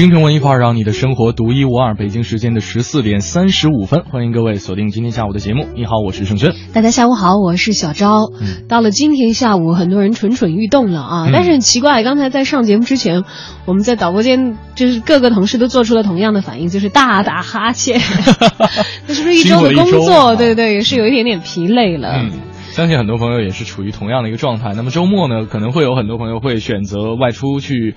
[0.00, 1.94] 京城文艺范儿，让你的生活独一无二。
[1.94, 5.66] 北京时间的十四点三十五分，欢迎各位锁定今天下午的节目。
[5.74, 6.54] 你好，我是盛轩。
[6.72, 8.30] 大家下午好，我是小昭。
[8.40, 11.26] 嗯到了今天下午，很多人蠢蠢欲动了啊！
[11.28, 13.24] 嗯但是很奇怪，刚才在上节目之前，
[13.66, 18.00] 我们在导播间就是各个同事都做出了同样的反应，就是大打哈欠。
[19.06, 20.28] 那是不是一周的工作？
[20.30, 22.22] 啊对对，也是有一点点疲累了。
[22.22, 22.30] 嗯，
[22.70, 24.72] 相信很多朋友也是处于同样的一个状态。
[24.74, 27.96] 那么周末呢，可能会有很多朋友会选择外出去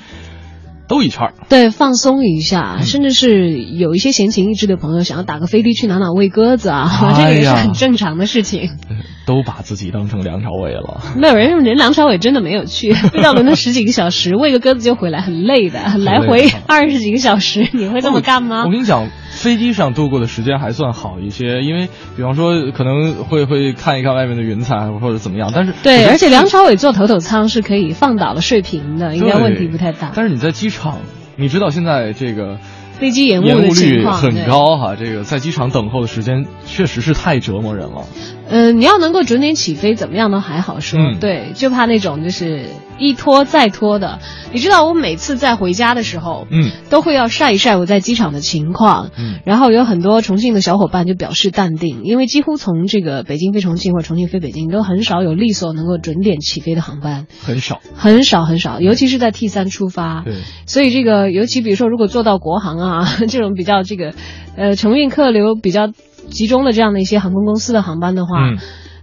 [0.88, 1.34] 兜一圈儿。
[1.50, 8.72] 对，放松一下，嗯甚至是有一些闲情逸致的朋友想要打个飞的去哪哪喂鸽子啊， 这个也是很正常的事情。
[9.26, 11.02] 都把自己当成梁朝伟了。
[11.18, 18.70] 没有人人梁朝伟真的没有去， 飞到伦敦十几个小时，喂个鸽子就回来，很累的，来回二十几个小时，你会这么干吗我？
[18.70, 19.08] 跟你讲，
[19.44, 30.14] 飞机上度过的时间还算好一些，因为比方说可能会会看一看外面的云彩或者怎么样，但是对，而且梁朝伟坐头等舱是可以放倒了睡平的，应该问题不太大。
[30.16, 31.00] 但是你在机场，
[31.36, 32.58] 你知道现在这个
[33.00, 38.06] 飞机延误率很高哈，这个在机场等候的时间确实是太折磨人了。
[38.50, 41.00] 嗯、你要能够准点起飞，怎么样都还好说。
[41.00, 42.68] 嗯对，就怕那种就是
[43.00, 44.20] 一拖再拖的。
[44.52, 49.10] 你知道，我每次在回家的时候，嗯都会要晒一晒我在机场的情况。
[49.18, 57.82] 嗯然后有很多重庆的小伙伴就表示淡定，因为几乎从这个北京飞重庆或者重庆飞北京，都很少有利索能够准点起飞的航班，很少。
[57.96, 60.22] 很少很少，尤其是在 T 三出发。
[60.24, 60.36] 对，
[60.68, 64.14] 所以这个，尤其比如说，如果坐到国航啊啊 这种比较这个，
[64.56, 65.88] 呃，承运客流比较
[66.30, 68.50] 集中的这样的一些航空公司的航班的话，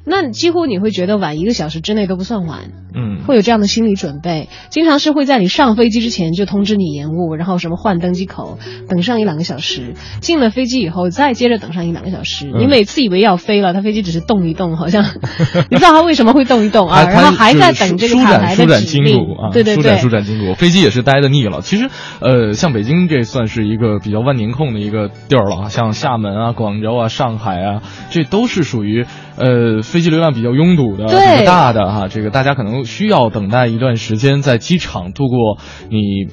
[0.05, 4.49] 那几乎你会觉得晚一个小时之内都不算晚，嗯，会有这样的心理准备。
[4.71, 12.49] 经常是会在你上飞机之前就通知你延误，然后什么换登机口，等上一两个小时，进了飞机以后再接着等上一两个小时。
[12.49, 19.51] 嗯你每次以为要飞了，它飞机只是动一动，好像你不知道它为什么会动一动啊，然后还在等这个舒展塔台舒展筋的指令骨啊，。
[19.53, 20.55] 对对对舒展，舒展筋骨。
[20.55, 21.61] 飞机也是待的腻了。
[21.63, 21.89] 其实，
[22.21, 29.07] 呃，像北京这算是一个比较万年控的一个地儿了啊，像厦门啊、广州啊、上海啊，这都是属于
[29.37, 32.09] 呃飞机流量比较拥堵的、比对较大的哈。
[32.09, 35.59] 这个大家可能需要等待一段时间，在机场度过
[35.91, 36.29] 你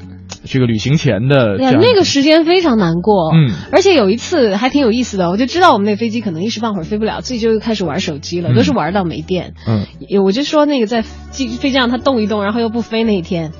[0.45, 3.33] 这个旅行前的这呀，那个时间非常难过。
[3.33, 9.55] 嗯而且有一次还挺有意思的，我就知道我们那飞机可能一时半会儿飞不了，自己就开始玩手机了，嗯都是玩到没电。
[9.67, 9.87] 嗯
[10.23, 11.01] 我就说那个在
[11.31, 13.51] 机飞机上它动一动，然后又不飞那一天，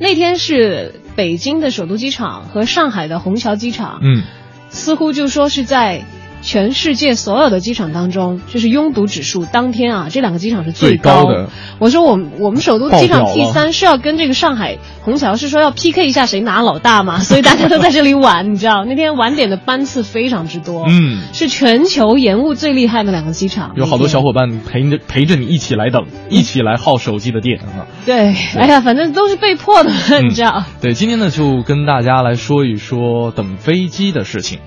[0.00, 4.22] 那天是北京的首都机场和上海的虹桥机场，嗯
[4.70, 6.04] 似乎就说是在。
[6.42, 11.48] 全世界所有的机场当中，就是拥堵指数当天啊，这两个机场是最高高的。
[11.78, 13.52] 我说我们我们首都机场 T 了。
[13.52, 18.84] 三是要跟这个上海虹桥是说要 PK 一下谁拿老大嘛， 所以大家都在这里晚，你知道？
[18.84, 27.86] 那天晚点的班次非常之多，嗯，是全球延误最厉害的两个机场，有好多小伙伴陪着陪着你一起来等，一起来耗手机的电啊。
[28.04, 30.26] 对，哎呀，反正都是被迫的，嗯。
[30.28, 30.64] 你知道。
[30.80, 34.58] 对，今天呢就跟大家来说一说等飞机的事情。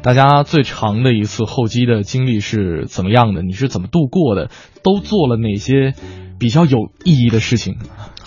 [0.00, 3.42] 大家最长的一次候机的经历是怎么样的？
[3.42, 4.48] 你是怎么度过的？
[4.82, 5.92] 都做了哪些
[6.38, 7.76] 比较有意义的事情？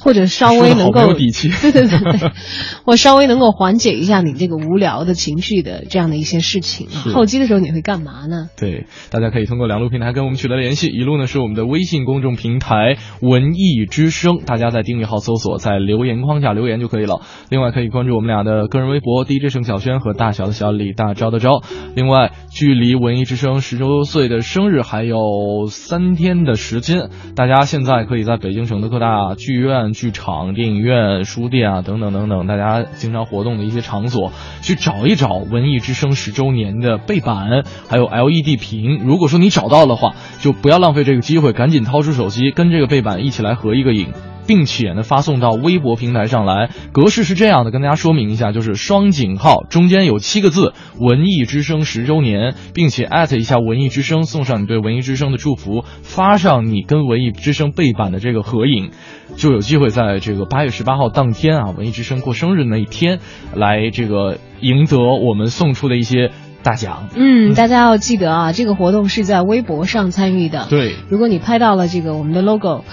[0.03, 2.31] 或者稍微能够有底气对对对对，
[2.85, 7.13] 我稍微能够缓解一下你这个无聊的情绪的这样的一些事情啊。
[7.13, 8.47] 候机的时候你会干嘛呢？
[8.57, 17.21] 对，大家可以通过两路平台跟我们取得联系，一路呢是我们的微信公众平台“文艺之声”，大家在订阅号搜索，在留言框下留言就可以了。
[17.49, 21.61] 另外可以关注我们俩的个人微博 “DJ 盛小轩”和“大小的小李大招的招”。
[21.95, 38.99] 另外，距离文艺之声十周岁的生日还有三天的时间，大家现在可以在北京城的各大剧院、剧场、电影院、书店啊等等等等，大家经常活动的一些场所，去找一找文艺之声十周年的背板，还有 LED 屏。
[39.03, 44.13] 如果说你找到的话，就不要浪费这个机会，赶紧掏出手机，跟这个背板一起来合一个影。
[44.47, 46.69] 并且呢，发送到微博平台上来。
[46.91, 58.91] 格式是这样的，跟大家说明一下，就是双井号中间有七个字“文艺之声十周年”，并且艾特一下文艺之声，送上你对文艺之声的祝福，发上你跟文艺之声背板的这个合影，
[59.35, 63.19] 就有机会在这个八月十八号当天啊，文艺之声过生日那一天，
[63.55, 66.31] 来这个赢得我们送出的一些
[66.63, 67.09] 大奖。
[67.15, 70.67] 嗯，大家要记得啊，这个活动是在微博上参与的。
[70.69, 72.83] 对，如果你拍到了这个我们的 logo。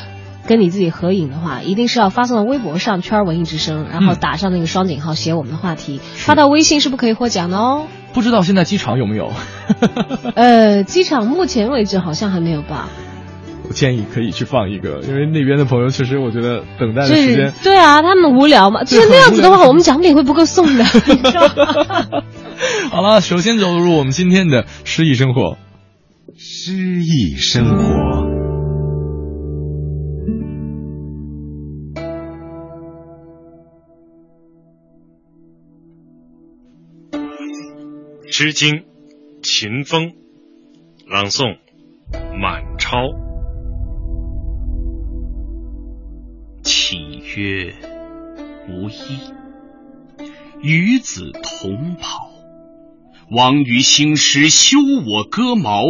[0.48, 7.86] 跟你自己合影的话，一定是要发送到微博上圈文艺之声，然后打上那个双井号，写我们的话题，发到微信是不可以获奖的哦。
[8.14, 9.30] 不知道现在机场有没有？
[10.34, 12.88] 呃，机场目前为止好像还没有吧。
[13.68, 18.84] 我建议可以去放一个，因为那边的朋友确实，我觉得等待的时间对啊，他们无聊嘛。
[18.84, 20.84] 就是那样子的话，我们奖品会不够送的。
[22.90, 25.58] 好了，首先走入我们今天的诗意生活。
[26.38, 27.84] 诗意生活。
[38.40, 38.76] 《诗经·
[39.42, 40.10] 秦风》
[41.08, 41.58] 朗诵：
[42.40, 42.96] 满超。
[46.62, 46.98] 岂
[47.34, 47.74] 曰
[48.68, 49.18] 无衣，
[50.62, 52.30] 与子同袍。
[53.28, 55.82] 王于兴师，修我戈矛，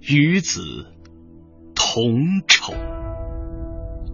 [0.00, 0.60] 与子
[1.76, 2.74] 同仇。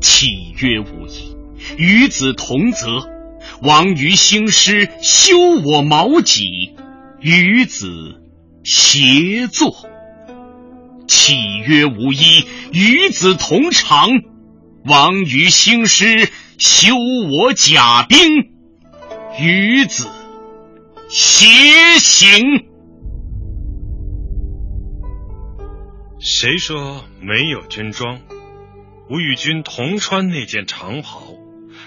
[0.03, 0.27] 岂
[0.61, 1.35] 曰无衣，
[1.79, 3.09] 与子同泽。
[3.63, 6.43] 王于兴师，修我矛戟。
[7.25, 8.21] 与子
[8.65, 9.75] 协作，
[11.09, 14.23] 岂曰无衣；与子同裳。
[14.85, 16.29] 王于兴师，
[16.59, 18.19] 修我甲兵。
[19.41, 20.07] 与子
[21.09, 22.67] 偕行。
[26.21, 28.21] 谁说没有军装？
[29.09, 31.23] 吾与君同穿那件长袍。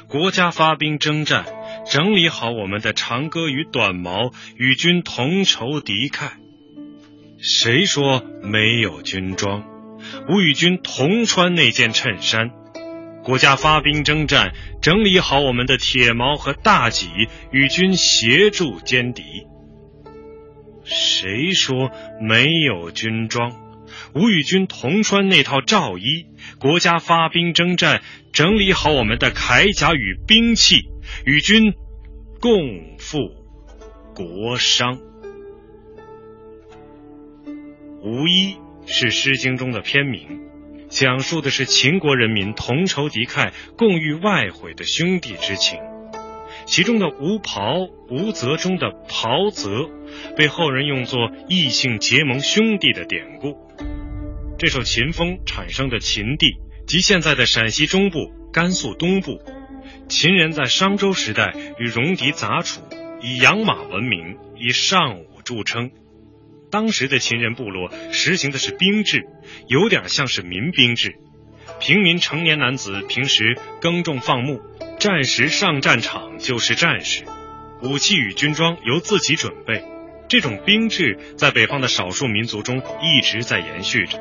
[0.08, 1.46] 国家发兵征战。
[1.90, 6.32] 整理好我们的长戈与短矛，与君同仇敌忾。
[7.40, 9.64] 谁说没有军装？
[10.28, 12.52] 吾与君同穿那件衬衫。
[13.24, 17.08] 国家发兵征战，整理好我们的铁矛和大戟，
[17.52, 19.24] 与君协助歼敌。
[20.84, 21.92] 谁说
[22.22, 23.52] 没有军装？
[24.14, 26.26] 吾与君同穿那套罩衣。
[26.60, 28.02] 国家发兵征战，
[28.34, 30.90] 整理好我们的铠甲与兵器。
[31.26, 31.74] 与君
[32.40, 33.18] 共赴
[34.16, 35.00] 国殇。
[38.02, 40.40] 无衣是《诗经》中的篇名，
[40.90, 45.80] 讲述的是秦国人民同仇敌忾、共御外毁的兄弟之情。
[46.66, 49.90] 其中的“无袍无泽”中的“袍泽”，
[50.36, 53.56] 被后人用作异性结盟兄弟的典故。
[54.58, 59.40] 这首秦风产生的秦地，即现在的陕西中部、甘肃东部。
[60.10, 62.82] 秦人在商周时代与戎狄杂处，
[63.22, 65.92] 以养马闻名，以尚武著称。
[66.72, 69.26] 当时的秦人部落实行的是兵制，
[69.68, 71.16] 有点像是民兵制。
[71.82, 74.62] 平民成年男子平时耕种放牧，
[74.98, 77.26] 战时上战场就是战士，
[77.82, 79.84] 武器与军装由自己准备。
[80.30, 84.20] 这种兵制在北方的少数民族中一直在延续着。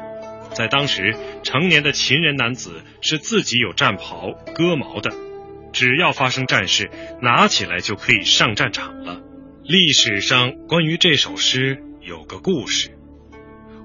[0.52, 5.25] 在当时，成年的秦人男子是自己有战袍、戈矛的。
[5.72, 6.90] 只要发生战事，
[7.20, 9.20] 拿起来就可以上战场了。
[9.62, 12.90] 历史上关于这首诗有个故事：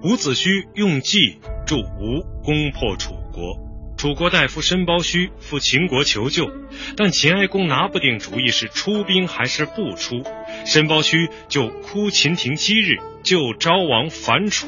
[0.03, 3.57] 伍子胥用计助吴攻破楚国，
[3.97, 6.51] 楚国大夫申包胥赴秦国求救，
[6.95, 10.23] 但秦哀公拿不定主意是出兵还是不出，
[10.65, 14.67] 申包胥就哭秦庭七日，救昭王反楚。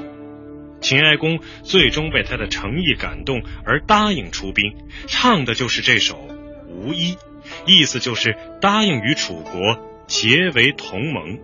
[0.82, 4.76] 秦哀公最终被他的诚意感动而答应出兵，
[5.08, 6.28] 唱的就是这首。
[6.74, 7.18] 无一，
[7.66, 9.78] 意思就是答应与楚国
[10.08, 11.40] 结为同盟。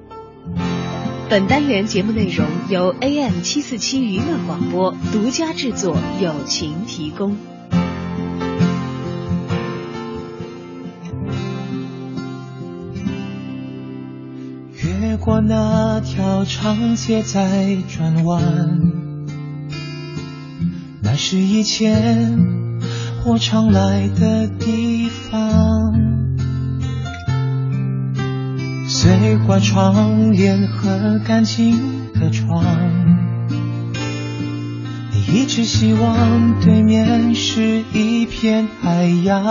[1.30, 7.38] 本单元节目内容由 AM 七四七娱乐广播独家制作，友情提供。
[15.02, 18.44] 越过那条长街在转弯，
[21.04, 22.58] 那是以前。
[23.26, 25.94] 我常来的地方，
[28.88, 31.78] 碎花窗帘和干净
[32.14, 32.64] 的床。
[35.12, 39.44] 你一直希望对面是一片海洋，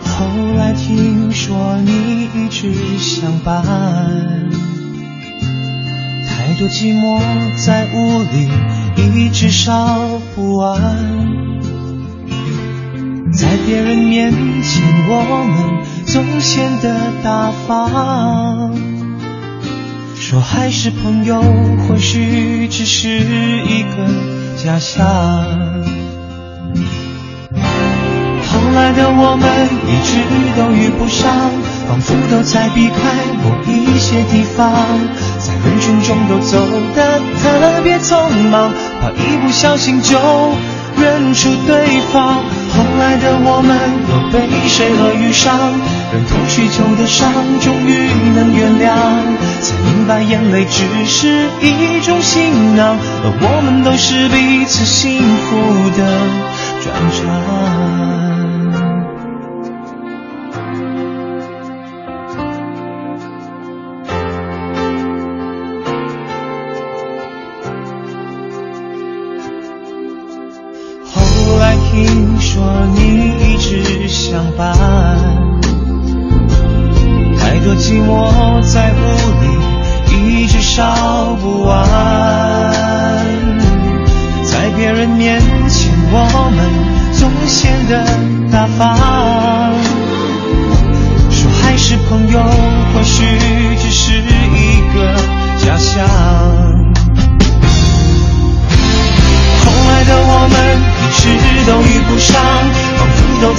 [0.00, 0.26] 后
[0.56, 3.62] 来听说你一直相伴，
[6.26, 7.20] 太多寂寞
[7.64, 8.50] 在屋里。
[9.16, 11.19] 一直烧不完，
[13.32, 14.32] 在别人面
[14.62, 18.74] 前我们总显得大方，
[20.16, 21.40] 说还是朋友，
[21.86, 23.96] 或许只是一个
[24.56, 25.06] 假象。
[28.46, 30.10] 后来的我们一直
[30.56, 31.30] 都遇不上，
[31.88, 32.98] 仿佛都在避开
[33.44, 34.72] 某一些地方。
[35.38, 36.58] 在人群中都走
[36.94, 40.18] 得特别匆忙，怕一不小心就
[40.98, 42.42] 认出对方。
[42.72, 43.76] 后来的我们
[44.08, 45.58] 又被谁而遇上？
[46.12, 48.88] 忍痛许久的伤，终于能原谅，
[49.60, 56.02] 才明白眼泪只是一种行囊，而我们都是彼此幸福的
[56.82, 58.19] 转场。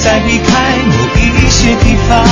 [0.04, 0.50] 在避开
[0.90, 2.26] 某一些地方，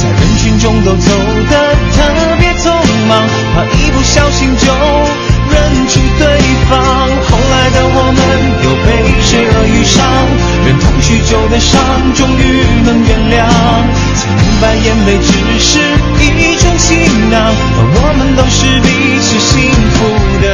[0.00, 1.10] 在人群中都走
[1.50, 1.98] 得特
[2.38, 2.72] 别匆
[3.06, 4.72] 忙，怕一不小心就
[5.52, 6.72] 认出对方。
[7.28, 8.18] 后来的我们
[8.64, 8.88] 又被
[9.20, 10.00] 谁恶语伤，
[10.64, 11.78] 忍痛许久的伤，
[12.14, 13.44] 终于能原谅，
[14.16, 15.28] 才明白眼泪只
[15.60, 15.72] 是
[16.20, 16.90] 一种行
[17.30, 18.88] 囊，而我们都是彼
[19.20, 19.52] 此幸
[19.92, 19.98] 福
[20.40, 20.44] 的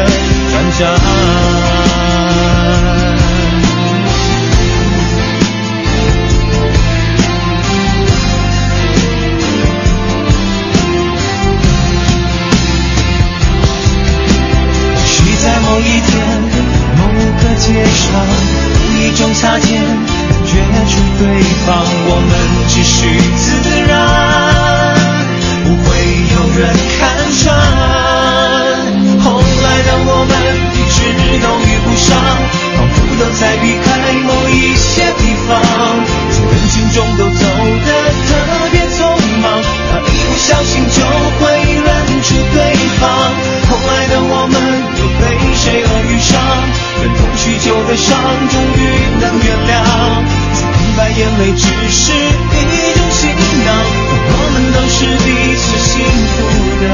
[0.50, 1.59] 转账。
[21.20, 21.28] 对
[21.66, 22.32] 方，我们
[22.66, 22.96] 只需
[23.36, 23.44] 自
[23.84, 23.92] 然，
[25.64, 26.00] 不会
[26.32, 26.98] 有人看
[27.36, 27.52] 穿。
[29.20, 30.32] 后来的我们
[30.72, 30.96] 一直
[31.44, 32.16] 都遇不上，
[32.72, 35.60] 仿佛都在避开某一些地方，
[36.32, 37.44] 在人群中都走
[37.84, 37.88] 得
[38.24, 38.32] 特
[38.72, 39.04] 别匆
[39.44, 39.60] 忙，
[39.92, 41.04] 怕一不小心就
[41.36, 41.44] 会
[41.84, 41.86] 认
[42.24, 43.04] 出对方。
[43.68, 44.56] 后来的我们
[44.96, 46.40] 又被谁而遇上，
[47.04, 48.08] 忍痛许久的伤，
[48.48, 48.88] 终于
[49.20, 50.19] 能原谅，
[51.20, 52.16] 眼泪只是一
[52.96, 53.20] 种行
[53.66, 53.68] 囊，
[54.32, 55.92] 我们都是彼此幸
[56.32, 56.36] 福
[56.80, 56.84] 的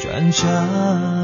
[0.00, 1.15] 转场。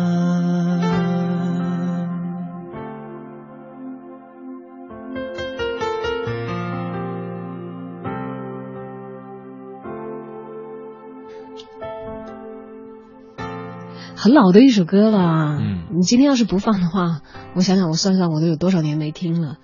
[14.33, 15.59] 很老的一首歌了。
[15.61, 17.21] 嗯你今天要是不放的话，
[17.55, 19.59] 我想想，我算算，我都有多少年没听了？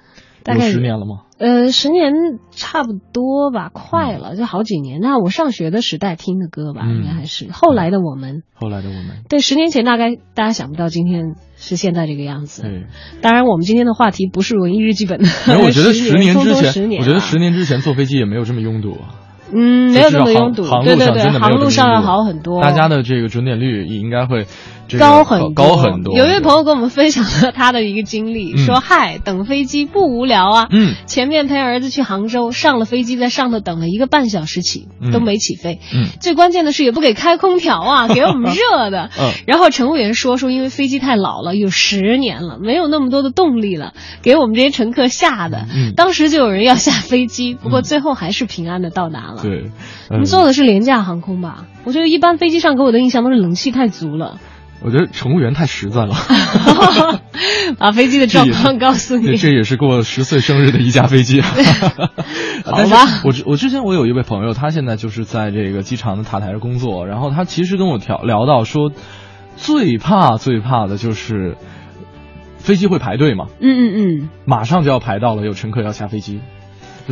[0.44, 1.22] 大有概十年了吗？
[1.38, 2.12] 呃，十年
[2.50, 5.00] 差不多吧，快嗯了，就好几年。
[5.00, 8.42] 那我上学的时代听的歌吧，嗯应该还是后来的我们。
[8.52, 12.60] 后来的我们，对，十年前大概大家想不到今天是现在这个样子。
[12.60, 12.86] 对，
[13.22, 15.26] 当然，我们今天的话题不是文艺日记本的。
[15.46, 19.27] 没有，我觉得十十年之前，我觉得十年之前坐飞机也没有这么拥堵啊。
[19.52, 22.62] 嗯，没有那么拥堵，航对对对，航路上真的没有航路上要好很多。
[22.62, 24.46] 大家的这个准点率也应该会这个
[24.96, 26.16] 高很高很多。
[26.16, 30.68] 有一位朋友跟我们分享了他的一个经历，嗯说：“嗨，等飞机不无聊啊。
[30.70, 35.80] 嗯前面陪儿子去杭州，上了飞机，在上头等了一个半小时起，嗯都没起飞。
[35.92, 39.10] 嗯最关键的是也不给开空调啊，给我们热的。
[39.18, 45.66] 嗯然后乘务员说说，因为飞机太老了，有十年了，没有那么多的动力了，给我们这些乘客吓的。
[45.74, 49.42] 嗯当时就有人要下飞机，不过最后还是平安的到达了。
[49.42, 49.72] 对，嗯
[50.10, 51.66] 你们坐的是廉价航空吧？
[51.84, 54.38] 我觉得一般飞机上给我的印象都是冷气太足了，
[54.80, 56.14] 我觉得乘务员太实在了。
[57.78, 59.36] 把飞机的状况告诉，你。
[59.36, 61.42] 这也是过十岁生日的一架飞机。
[62.64, 68.90] 但是吧我之我之前我有一位朋友，他现在就是在这个机场的塔台上工作，然后他其实跟我聊聊到说，
[69.56, 71.56] 最怕最怕的就是
[72.58, 76.42] 飞机会排队嘛，嗯嗯嗯，马上就要排到了，有乘客要下飞机，就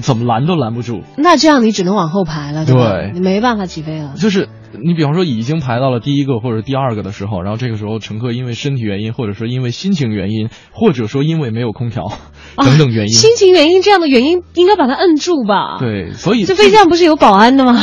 [0.00, 1.02] 怎么拦都拦不住。
[1.16, 2.72] 那这样你只能往后排了，吧？
[2.72, 4.14] 对你没办法起飞了。
[4.16, 12.04] 就是你比方说已经排到了第一个或者第二个的时候，然后这个时候乘客因为身体原因，或者说因为心情原因，或者说因为没有空调
[12.56, 17.80] 等等原因，啊心情原因这样的原因应该把它摁住吧？，对，所以这飞机上不是有保安的吗？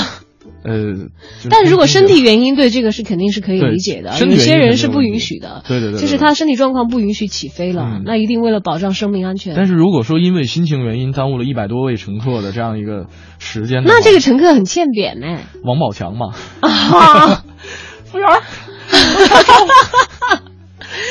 [0.63, 4.17] 呃，就是但如果身体原因，对这个是肯定是可以理解的。
[4.19, 9.55] 有些人是不允许的，对对对对就是他身体状况不允许起飞了嗯，那一定为了保障生命安全。
[9.55, 13.07] 但是如果说因为心情原因耽误了一百多位乘客的这样一个
[13.39, 15.39] 时间，那这个乘客很欠扁呢。
[15.63, 17.43] 王宝强嘛，啊，
[18.05, 18.27] 服务员，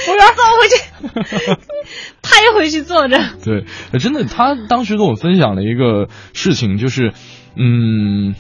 [0.06, 1.56] 服务员， 坐回去，
[2.22, 3.18] 拍回去坐着。
[3.44, 7.12] 对，呃真的，他当时跟我分享了一个事情，就是，
[7.56, 8.34] 嗯，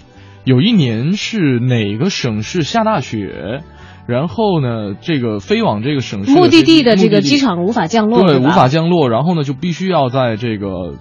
[0.44, 3.62] 有一年是哪个省市下大雪，
[4.06, 10.94] 然后呢，这个飞往这个省市目的地的这个机场无法降落，对，无法降落，然后呢，就必须要在这个。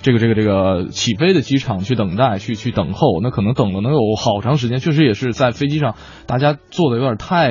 [0.00, 7.48] 这个这个这个起飞的机场去等待，去去等候，那可能等了能有好长时间，确实也是在飞机上，大家坐的有点太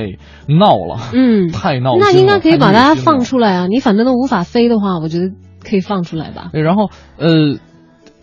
[0.47, 1.97] 闹了，嗯，太闹了。
[1.99, 3.19] 那应该可以把大家放。
[3.19, 3.67] 出来啊！
[3.67, 5.25] 你反正都无法飞的话，我觉得
[5.61, 6.49] 可以放出来吧。
[6.53, 7.57] 对，然后呃，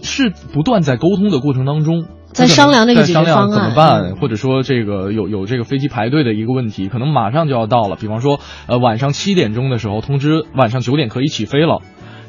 [0.00, 7.97] 是不断在沟通的过程当中，在商量那个解决在商量方案怎么办，嗯或者说这个有有这个飞机排队的一个问题，可能马上就要到了。
[7.99, 11.81] 比方说，呃，晚上七点钟的时候通知晚上九点可以起飞了。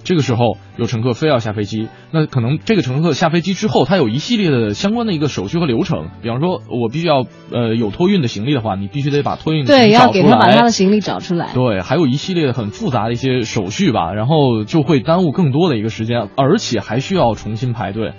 [0.04, 6.10] 这个时候有乘客非要下飞机，那可能这个乘客下飞机之后，他有一系列的相关的一个手续和流程。
[6.22, 11.50] 比方说，我必须要呃有托运的行李的话，你必须得把托运的行对，李要给他把他的行李找出来。
[11.56, 18.14] 对，还有一系列很复杂的一些手续吧，然后就会耽误更多的一个时间，而且还需要重新排队，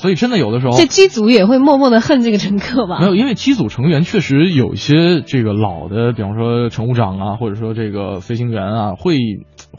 [0.00, 3.00] 所以真的有的时候这机组也会默默的恨这个乘客吧？
[3.00, 9.18] 没有，因为机组成员确实有一些这个老的，比方说乘务长啊，或者说这个飞行员啊，会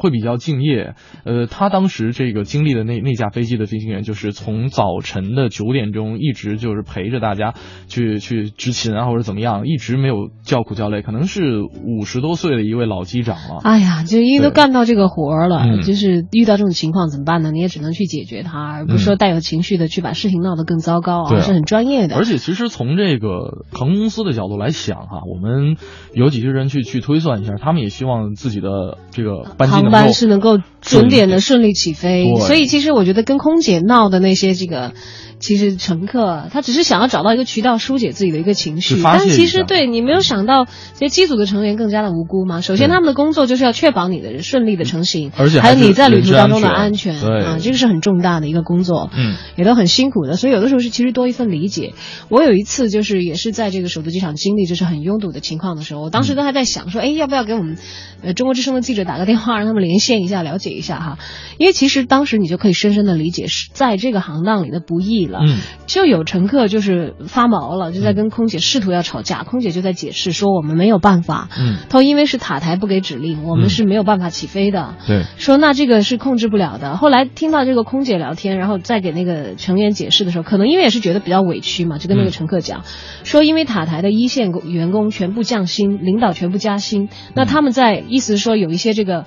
[0.02, 0.96] 会比较敬业。
[1.24, 7.54] 呃，他当时这个经历的那那架飞机的飞行员，就是从早晨的九点钟一直就是陪着大家
[7.88, 13.60] 去去执勤啊，或者怎么样，一直没有叫苦叫累，可能是五十多岁的一位老机长了。
[13.64, 17.52] 哎呀，就因为都干到这个活儿了，嗯就是遇到这种情况怎么办呢？
[17.52, 22.16] 你也只能去解决它，而不是说带有情绪的去把事情闹得更糟糕对啊是很专业的。
[22.16, 25.78] 而且其实从这个航空公司的角度来想哈、我们
[26.14, 34.94] 有几个人去去推算一下，他们也希望自己的这个班机能班是能够准点的顺利起飞，所以其实我觉得跟空姐闹的那些这个，
[35.40, 39.02] 其实乘客他只是想要找到一个渠道疏解自己的一个情绪。
[39.04, 42.62] 但其实对你没有想到，这些机组的成员更加的无辜嘛。
[42.62, 47.44] 首先他们的工作就是要确保你的顺利的成行，而且还还有你在旅途当中的安安全对。
[47.44, 49.10] 啊，这个是很重大的一个工作。
[49.16, 49.36] 嗯。
[49.56, 51.94] 也都很辛苦的，所以有的时候是其实多一份理解。
[52.30, 57.78] 我有一次就是也是在这个首都机场经历就是很拥堵的情况的时候，我当时都还在想说，哎，要不要给我们
[58.24, 61.18] 呃中国之声的记者打个电话，让他们连线一下，了解一下哈。
[61.58, 65.40] 因为其实当时你就可以深深的理解是在这个行当里的不易了。
[65.44, 74.96] 嗯就有乘客就是发毛了，就在跟空姐试图要吵架，空姐就在解释说我们没有办法，嗯，他说因为是塔台不给指令，我们嗯是没有办法起飞的。
[75.06, 76.96] 对，说那这个是控制不了的。
[76.96, 82.86] 后来听到这个空姐聊天，然后再给那个成员解释的时候，可能因为也是觉得比较委屈嘛，就跟那个嗯乘客讲，
[83.26, 89.26] 说因为塔台的一线员工全部降薪，领导全部加薪，那他们在意思是说有一些这个。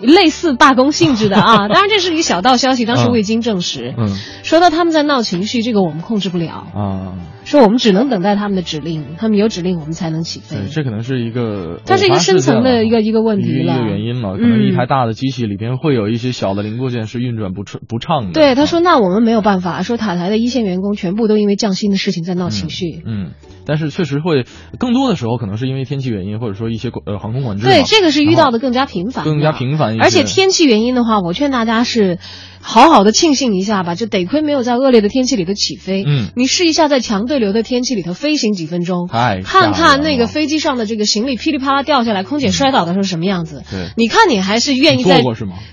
[0.00, 3.12] 类似罢工性质的啊， 当然这是一个小道消息，当时嗯。
[3.12, 3.94] 未经证实。
[3.96, 4.16] 嗯。
[4.42, 7.12] 说到他们在闹情绪，这个我们控制不了，啊，
[7.50, 10.54] 说我们只能等待他们的指令，他们有指令我们才能起飞。
[10.56, 18.32] 对，这可能是一个它是一个深层的一个一个问题一个一个原因嘛，可能一嗯台大的机器里边会有一些小的零部件是运转不畅不畅的。
[18.34, 23.02] 对，他啊说那我们没有办法，说塔台的一线员工全部都因为降薪的事情在闹情绪。
[23.04, 23.32] 嗯，
[23.66, 24.46] 但是确实会
[24.78, 27.64] 更多的时候可能是因为天气原因，或者说一些呃航空管制。
[27.64, 30.04] 对，这个是遇到的更加频繁更加频繁一些。
[30.04, 32.20] 而且天气原因的话，我劝大家是
[32.60, 36.04] 好好的庆幸一下吧，就得亏没有在恶劣的天气里头起飞。
[36.06, 43.62] 嗯你试一下在强对流的天气里头飞行几分钟，太看看那个飞飞机上的这个行李噼里啪啦掉下来，空姐摔倒的时候什么样子。
[43.70, 45.20] 对你看你还是愿意在？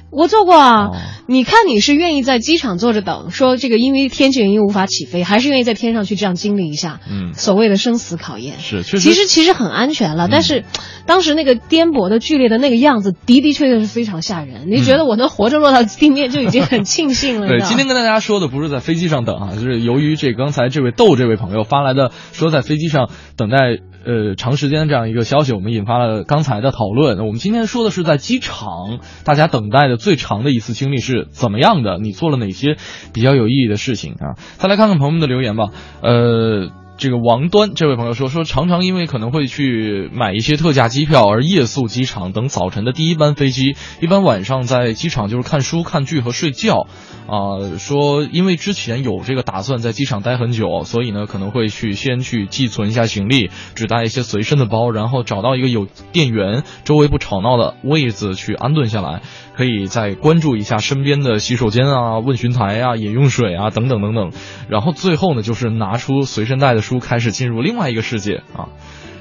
[0.09, 0.87] 我做过啊。
[0.87, 0.95] 哦
[1.29, 7.01] 你看你是愿意在机场坐着等，说这个因为天气原因无法起飞，还是愿意在天上去这样经历一下？
[7.11, 8.59] 嗯所谓的生死考验。
[8.59, 10.63] 是确实其实其实很安全了，但是
[11.05, 14.69] 当时那个颠簸的剧烈的那个样子，的的确确是非常吓人。
[14.71, 17.47] 你觉得我能活着落到地面就已经很庆幸了。
[17.59, 23.57] 对，今天跟大家说的不是在飞机上等啊，就是由于这刚才这位豆这位朋友发来的说在飞机上等待
[24.05, 27.19] 呃长时间这样一个消息，我们引发了刚才的讨论。
[27.19, 31.97] 我们今天说的是在机场大家等待的最长的一次经历是怎么样的？
[31.97, 32.77] 你做了哪些
[33.13, 34.39] 比较有意义的事情啊？
[34.57, 35.65] 再来看看朋友们的留言吧，
[36.01, 36.69] 呃。
[36.97, 43.75] 这个王端这位朋友说说，常常因为可能会去买一些特价机票而夜宿机场，等早晨的第一班飞机。
[44.01, 46.87] 一般晚上在机场就是看书、看剧和睡觉。
[47.27, 59.21] 啊、说因为之前有这个打算在机场待很久，所以呢可能会去先去寄存一下行李，只带一些随身的包，然后找到一个有电源、周围不吵闹的位子去安顿下来，
[59.57, 64.31] 可以再关注一下身边的洗手间啊、问询台啊、饮用水啊等等等等。
[64.69, 68.69] 然后最后呢就是拿出随身带的书，开始进入另外一个世界啊。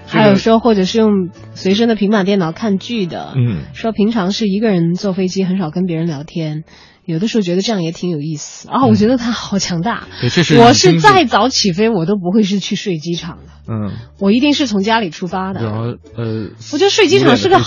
[0.07, 6.65] 还有说，或者是用随身的平板电脑看剧的，嗯说平常是一个人坐飞机，很少跟别人聊天。
[7.05, 8.85] 有的时候觉得这样也挺有意思啊！
[8.87, 10.09] 我觉得他好强大。
[10.21, 15.63] 对这是我是是再早起飞，我都不会是去睡机场的，嗯，我一定是从家里出发的。
[15.63, 15.83] 然后
[16.17, 17.61] 呃，我觉得睡机场是个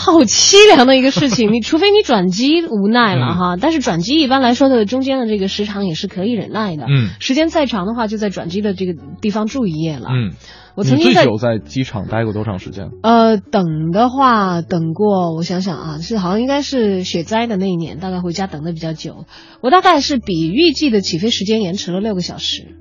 [0.00, 1.50] 好凄凉的一个事情。
[1.52, 6.84] 你除非你转机无奈了哈，但是转机一般来说的中间的这个时长也是可以忍耐的。
[6.88, 10.08] 嗯，时间再长的话，就在转机的这个地方住一夜了。
[10.10, 10.34] 嗯，
[10.76, 12.90] 我曾经在最久在机场待过多长时间？
[13.02, 19.24] 呃等的话，等过我想想啊，是好像应该是雪灾的那一年，大概回家等的比较久。
[19.60, 22.76] 我大概是比预计的起飞时间延迟了六个小时。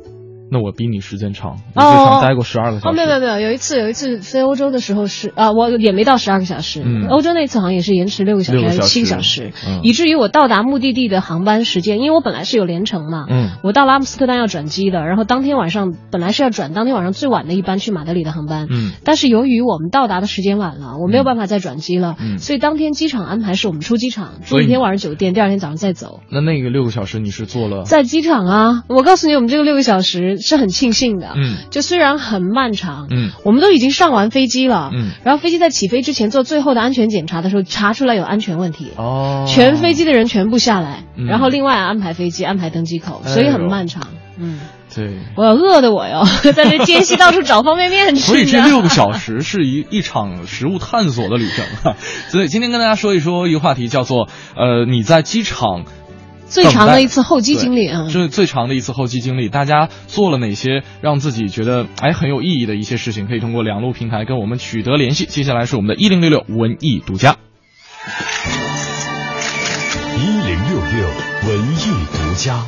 [0.49, 2.88] 那我比你时间长，我最长待过十二个小时。
[2.88, 6.81] 哦，没有没有没有，有一次有一次飞欧洲的时候是啊，我也没到十二个小时。
[6.86, 26.21] 嗯欧洲那次好像也是延迟六个小时还是六个小时七个小时，嗯以至于我到达目的地的航班时间，因为我本来是有连程嘛，嗯我到了阿姆斯特丹要转机的，然后当天晚上本来是要转当天晚上最晚的一班去马德里的航班，嗯但是由于我们到达的时间晚了，我没有办法再转机了，嗯所以当天机场安排是我们出机场，住一天晚上酒店，第二天早上再走。
[26.31, 27.83] 那那个六个小时你是做了？
[27.83, 31.34] 在机场啊，我告诉你，我们这个六个小时是很庆幸的。
[31.36, 44.08] 嗯就虽然很漫长，嗯我们都已经上完飞机了，嗯然后飞机在起飞之前做最后的安全检查的时候，查出来有安全问题，哦，全飞机的人全部下来，嗯然后另外安排飞机，安排登机口，所以很漫长。
[44.39, 44.60] 嗯，
[44.93, 45.17] 对。
[45.36, 46.23] 我要饿的我哟，
[46.54, 48.21] 在这间隙到处找方便面吃。
[48.30, 51.97] 所以这六个小时是一一场食物探索的旅程啊！
[52.30, 55.86] 所以今天跟大家说一说一个话题，叫做呃你在机场
[56.49, 63.27] 最长的一次候机经历啊对这是最长的一次候机经历，大家做了哪些让自己觉得哎很有意义的一些事情？
[63.27, 65.25] 可以通过两路平台跟我们取得联系。
[65.25, 67.36] 接下来是我们的一零六六文艺独家。
[70.17, 71.07] 一零六六
[71.49, 72.65] 文艺独家。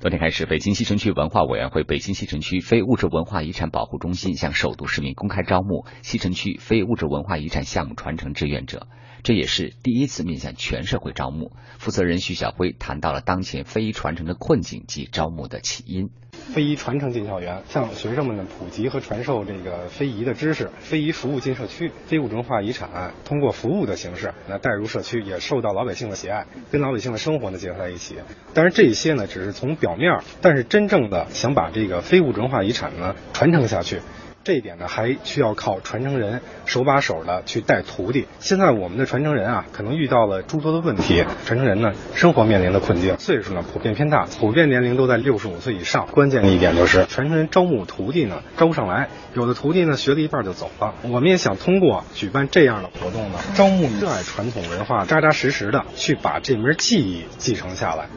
[0.00, 8.86] 昨天开始，北京西城区文化委员会北京西城区非物质文化遗产保护中心向首都市民公开招募西城区非物质文化遗产项目传承志愿者，
[9.24, 11.50] 这也是第一次面向全社会招募。
[11.78, 16.10] 负责人徐晓辉谈到了当前非遗传承的困境及招募的起因。
[16.52, 20.68] 非遗传承进校园，向学生们呢普及和传授这个非遗的知识。
[20.78, 28.16] 非遗服务进社区，非物质文化遗产通过服务的形式，来带入社区，也受到老百姓的喜爱，跟老百姓的生活呢结合在一起。
[28.52, 34.00] 当然，这些呢只是从表面，但是真正的想把这个非物质文化遗产呢传承下去。
[34.44, 38.26] 这一点呢，还需要靠传承人手把手的去带徒弟。
[38.40, 41.24] 现在我们的传承人啊，可能遇到了诸多的问题。
[41.46, 46.06] 传承人呢，生活面临的困境，岁数呢普遍偏大，普遍年龄都在六十五岁以上。
[46.08, 50.94] 关键的一点就是，传承人招募徒弟呢招不上来，有的徒弟呢学了一半就走了。
[51.04, 58.08] 我们也想通过举办这样的活动呢，招募热爱传统文化、扎扎实实的去把这门技艺继承下来。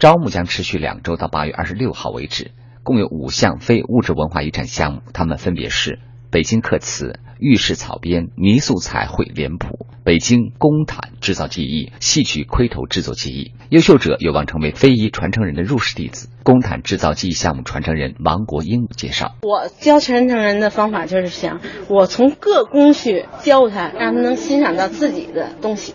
[0.00, 2.50] 招募将持续两周到八月二十六号为止，
[2.84, 5.98] 共有五项非物质文化遗产项目，它们分别是
[6.30, 13.52] 北京刻瓷、玉石草编、泥塑彩绘脸谱、北京工毯制造技艺、戏曲盔头制作技艺。
[13.70, 16.28] 优秀者有望成为非遗传承人的入室弟子。
[16.42, 19.36] 工毯制造技艺项目传承人王国英介绍。
[19.42, 25.94] 我教传承人的方法就是想，我从各工序教他，让他能欣赏到自己的东西。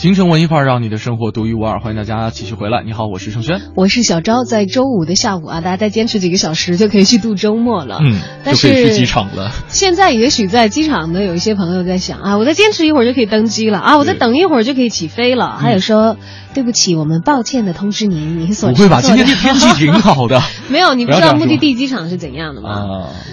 [0.00, 2.82] 京城文艺范儿让你的生活独一无二，欢迎大家继续回来。
[2.82, 3.60] 你好，我是盛轩。
[3.74, 7.98] 我是小昭，在周五的下午啊，大家再坚持几个小时就可以去度周末了。
[8.00, 9.52] 嗯，但就可以去是机场了。
[9.68, 15.58] 现在也许在机场的有一些朋友在想啊，我再坚持一会儿就可以登机了啊，我再等一会儿就可以起飞了。
[15.58, 16.16] 还有说，
[16.54, 19.02] 对不起，我们抱歉的通知您，您所不会吧？
[19.02, 20.40] 今天这天气挺好的。
[20.70, 22.70] 没有，你不知道目的地机场是怎样的吗？
[22.70, 22.86] 啊，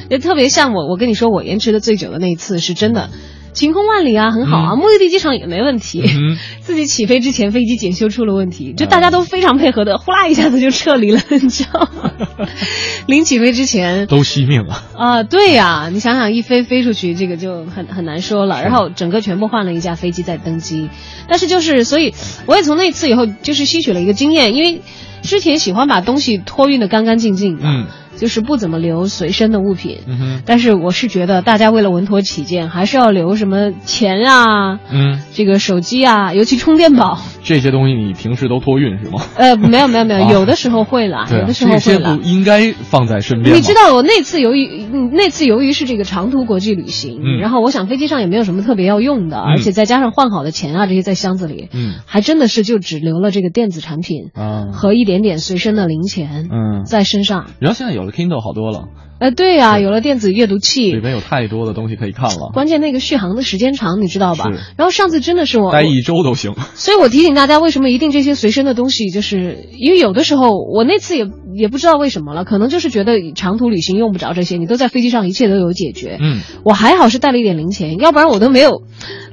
[0.09, 3.09] 也特别像我，我跟你说，我延迟的最久的那一次是真的。
[3.57, 6.03] 晴空万里啊，很好啊，目的地机场也没问题。
[6.05, 12.11] 嗯 自己起飞之前，飞机检修出了问题，就大家都非常配合的，呼啦一下子就撤离了， 你知道吗？
[13.07, 14.83] 临起飞之前都惜命了。
[14.95, 18.61] 啊、对呀、你想想一飞飞出去，这个就很很难说了。
[18.61, 20.89] 然后整个全部换了一架飞机再登机，
[21.27, 22.13] 但是就是，所以
[22.45, 24.81] 我也从那次以后就是吸取了一个经验，因为
[25.23, 29.99] 之前喜欢把东西托运的干干净净的，嗯，就是不怎么留随身的物品。
[30.07, 37.19] 嗯，但是我是觉得，大家为了稳妥起见，还是要留什么钱啊，嗯，这个手机啊，尤其充电宝。
[37.43, 39.21] 这些东西你平时都托运是吗？
[39.37, 42.21] 呃，没有没有没有，啊有的时候会啦，对啊有的时候这些会啦不。
[42.23, 43.55] 应该放在身边？
[43.55, 57.45] 你知道我那次由于嗯那次由于是这个长途国际旅行，嗯然后我想飞机上也没有什么特别要用的，而且再加上换好的钱啊这些在箱子里，嗯还真的是就只留了这个电子产品啊和一点点随身的零钱，嗯，在身上。
[57.59, 58.85] 然后现在有了 Kindle 好多了，
[59.19, 64.59] 呃，对呀、有了电子阅读器，里面有太多的东西可以看了，关键那个续航的时间长，你知道吧是？
[64.77, 66.53] 然后上次真的是我，待一周都行。
[66.73, 76.17] 所以我提醒大家，为什么一定这些随身的东西，就是因为有的时候我那次也也不知道为什么了，可能就是觉得长途旅行用不着这些，你都在飞机上，一切都有解决。
[76.21, 78.83] 嗯，我还好是带了一点零钱，要不然我都没有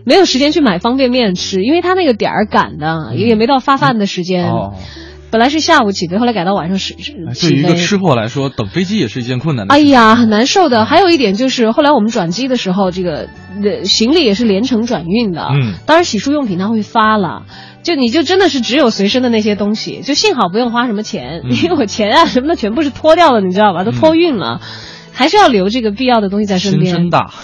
[0.05, 4.47] 没有时间去买方便面吃，因为他那个点儿赶的，也也没到发饭的时间。
[4.47, 4.75] 嗯哦，
[5.35, 7.51] 本来是下午起飞，后来改到晚上十对。
[7.51, 9.75] 于一个吃货来说，等飞机也是一件困难的。
[9.75, 10.85] 哎呀，很难受的。
[10.85, 13.29] 还有一点就是，后来我们转机的时候，这个
[13.61, 15.49] 呃行李也是连程转运的。
[15.53, 17.47] 嗯当然洗漱用品它会发了，
[17.83, 23.83] 就你就真的是只有随身的那些东西，就幸好不用花什么钱，嗯因为我钱啊什么的全部是脱掉了，你知道吧？
[23.83, 24.61] 都托运了，
[25.13, 26.95] 还是要留这个必要的东西在身心边。
[26.95, 27.35] 真大。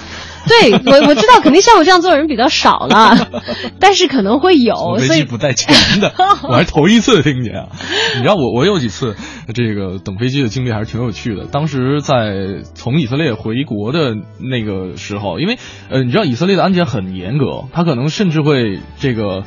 [0.48, 3.16] 对我我知道，肯定像我这样做的人比较少了，
[3.78, 6.12] 但是可能会有，飞所以机不带钱的，
[6.48, 7.68] 我还头一次听见啊！
[8.16, 9.16] 你知道我我有几次
[9.54, 11.44] 这个等飞机的经历还是挺有趣的。
[11.44, 15.58] 当时在从以色列回国的那个时候，因为
[15.90, 19.44] 呃你知道以色列的安检很严格，他可能甚至会这个。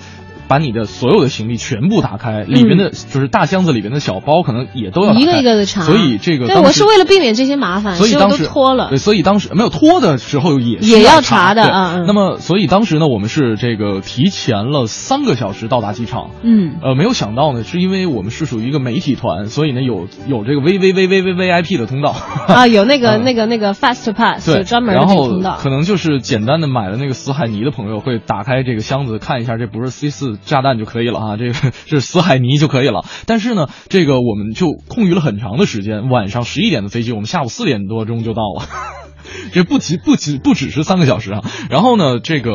[0.48, 5.82] 把你的所有的行李全部打开，里边的就是大箱子里边的小包，可能也都要一个一个的查。
[5.82, 8.98] 所以这个对，我是为了避免这些麻烦，所以当时脱了对，。
[8.98, 16.32] 所以当时没有脱的时候也是也要查查的对嗯嗯那么，所以当时呢，我们是这个提前了三个小时到达机场。
[16.44, 22.16] 嗯，呃，没有想到呢，是因为我们是属于一个媒体团，所以呢有有这个 V V V V V V I P 的通道。
[22.48, 25.58] 啊，有那个嗯那个那个 Fast Pass，有对，专门的通道。
[25.60, 33.06] 可能就是简单的买了那个死海泥的朋友会打开这个箱子看一下，这不是 C 四炸弹就可以了啊，这个是 死海泥就可以了。
[33.26, 38.66] 但是呢，这个我们就空余了很长的时间，晚上十一点的飞机，我们下午四点多钟就到了。
[39.52, 42.52] 这不只不只不只是三个小时啊，然后呢，这个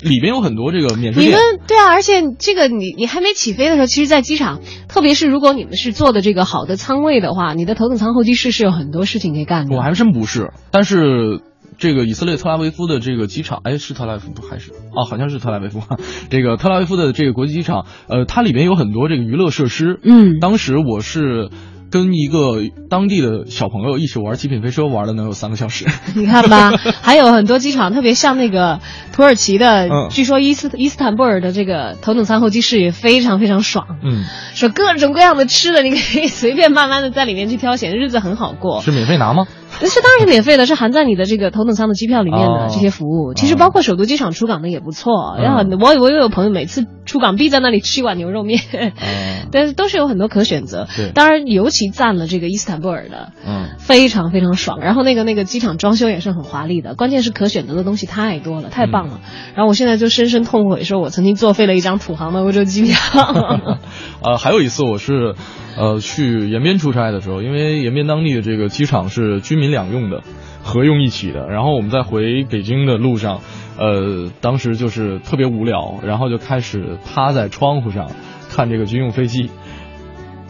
[0.00, 9.76] 里边有很多这个免税你店们，对啊，而且这个你你还没起飞的时候，其实，在机场，特别是如果你们是坐的这个好的舱位的话，你的头等舱候机室是有很多事情可以干的。
[9.76, 11.40] 我还真不是，但是
[11.78, 15.82] 这个以色列特拉维夫的这个机场，哎，是特拉维夫不还是哦，好像是特拉维夫。
[16.30, 19.98] 这个特拉维夫的这个国际机场，呃，它里面有很多这个娱乐设施。
[20.02, 21.50] 嗯，当时我是。
[21.90, 22.60] 跟一个
[22.90, 25.86] 当地的小朋友一起玩极品飞车，玩了能有三个小时。
[26.16, 28.80] 你看吧， 还有很多机场，特别像那个
[29.12, 38.80] 土耳其的，嗯据说伊斯伊斯坦布尔的这个头等舱候机室也非常非常爽，嗯，说各种各样的吃的，你可以随便慢慢的在里面去挑选，日子很好过。
[38.80, 39.46] 是免费拿吗？
[39.80, 43.34] 这当然是免费的，是含在你的这个头等舱的机票里面的哦这些服务。
[43.34, 45.34] 其实包括首都机场出港的也不错。
[45.38, 50.88] 嗯然后我我又有朋友每次出港必在那里吃一碗牛肉面，嗯，但是都是有很多可选择。
[50.96, 54.80] 对当然尤其赞了这个伊斯坦布尔的，嗯，非常非常爽。
[54.80, 59.20] 然后那个那个机场装修也是很华丽的，关键是可选择的东西太多了，太棒了。
[59.22, 62.96] 嗯然后我现在就深深痛悔，说我曾经作废了一张土航的欧洲机票。
[64.22, 65.34] 呃，还有一次我是，
[65.76, 70.22] 呃，去延边出差的时候，因为延边当地的这个机场是居民民两用的，
[70.62, 71.48] 合用一起的。
[71.48, 73.40] 然后我们在回北京的路上，
[73.78, 78.10] 呃，当时就是特别无聊，然后就开始趴在窗户上
[78.50, 79.50] 看这个军用飞机，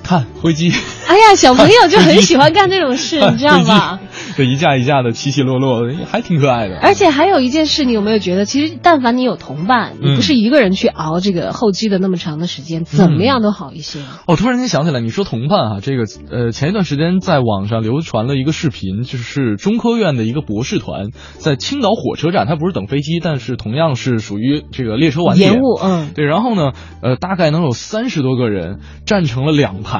[0.05, 0.71] 看飞机。
[1.09, 3.99] 哎呀，小朋友就很喜欢干这种事，你知道吗？
[4.37, 6.79] 这一架一架的起起落落的，还挺可爱的。
[6.79, 14.01] 而且还有一件事，你有没有觉得，其实但凡你有同伴，嗯你不是一个人去熬这个候机的那么长的时间，怎么样都好一些。
[14.27, 29.94] 哦，突然间想起来，你说同伴哈、这个呃，前一段时间在网上流传了一个视频，就是中科院的一个博士团在青岛火车站，他不是等飞机，但是同样是属于这个列车晚点延误，嗯，对，然后呢，呃，大概能有三十多个人站成了两排，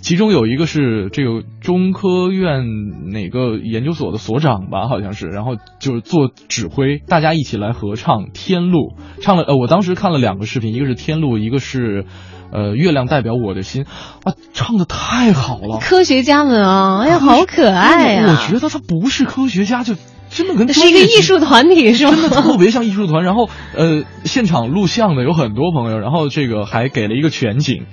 [0.00, 2.64] 其中有一个是这个中科院
[3.12, 8.78] 哪个研究所的所长吧，好像是，然后就是做指挥，大家一起来合唱《天路》，
[9.22, 12.04] 唱了，呃，我当时看了两个视频，一个是《天路》，一个是，
[12.52, 13.84] 呃，月亮代表我的心，
[14.24, 18.26] 啊，唱的太好了，科学家们啊，哎呀，好可爱啊！
[18.30, 19.94] 我觉得他不是科学家，就
[20.30, 22.12] 真的跟这是一个艺术团体是吗？
[22.12, 23.24] 真的特别像艺术团。
[23.24, 27.84] 然后呃，现场录像的有很多朋友，然后这个还给了一个全景。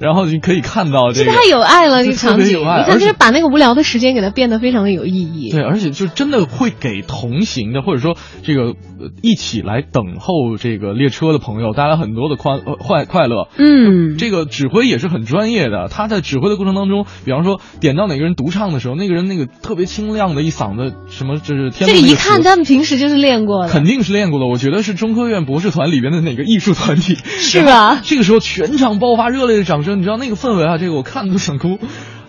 [0.00, 5.50] 然后你可以看到这个太有爱了，这个场景，你看，就是把那个无聊的时间给它变得非常的有意义。
[5.50, 13.48] 对，而且就真的会给同行的，或者说这个呃一起来等候这个列车的朋友带来很多的快呃快快乐。
[13.58, 24.46] 嗯，这个指挥也是很专业的，他在指挥的过程当中，比方说点到哪个人独唱的时候，那个人那个特别清亮的一嗓子，什么就是天这个一看他们平时就是练过的，肯定是练过的。
[24.46, 28.00] 我觉得是中科院博士团里边的哪个艺术团体， 是吧？
[28.04, 31.78] 这个时候全场爆发热烈的掌声，你知道那个氛围啊，这个我看都想哭。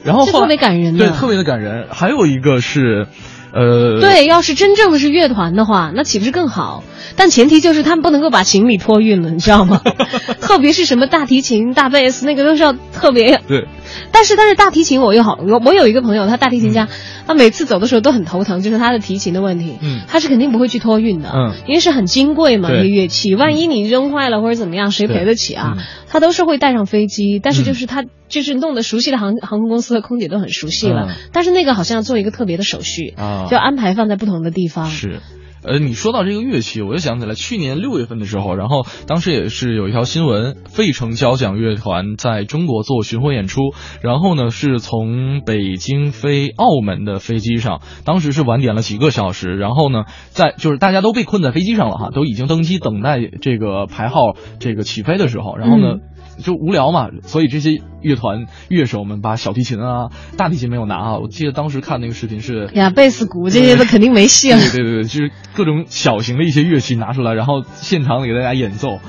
[0.04, 1.88] 然后后特别感人对，特别的感人。
[1.92, 3.06] 还有一个是，
[3.54, 6.84] 呃，对，要是真正的是乐团的话，那岂不是更好？
[7.16, 9.80] 但前提就是他们不能够把行李托运了，你知道吗？
[10.42, 13.68] 特别是什么大提琴、大贝斯，那个都是要特别对
[14.12, 16.88] 但是但是大提琴我又好，我我有一个朋友，他大提琴家，
[17.28, 19.78] 他每次走的时候都很头疼，就是他的提琴的问题。
[19.82, 21.32] 嗯，他是肯定不会去托运的。
[21.34, 25.78] 嗯，因为是很金贵嘛，对一个乐器，万一你扔坏了或者怎么样，谁赔得起啊？
[26.10, 34.90] 他都是会带上飞机，但是就是他就是弄得熟悉的航航空公司的空姐都很熟悉了，嗯但是那个好像要做一个特别的手续，啊就安排放在不同的地方。
[34.90, 35.20] 是。
[35.64, 55.98] 呃，你说到这个乐器，我就想起来去年六月份的时候，然后当时也是有一条新闻，费城交响乐团在中国做巡回演出，然后呢是从北京飞澳门的飞机上，当时是晚点了几个小时，然后呢在就是大家都被困在飞机上了哈，都已经登机等待这个排号这个起飞的时候，然后呢。
[56.42, 61.18] 就无聊嘛，所以这些乐团乐手们把小提琴啊、大提琴没有拿啊。
[61.18, 64.60] 我记得当时看那个视频是呀，贝斯、鼓这些都肯定没戏了。
[64.60, 69.00] 对对对对，就是各种小型的一些乐器拿出来，然后现场给大家演奏。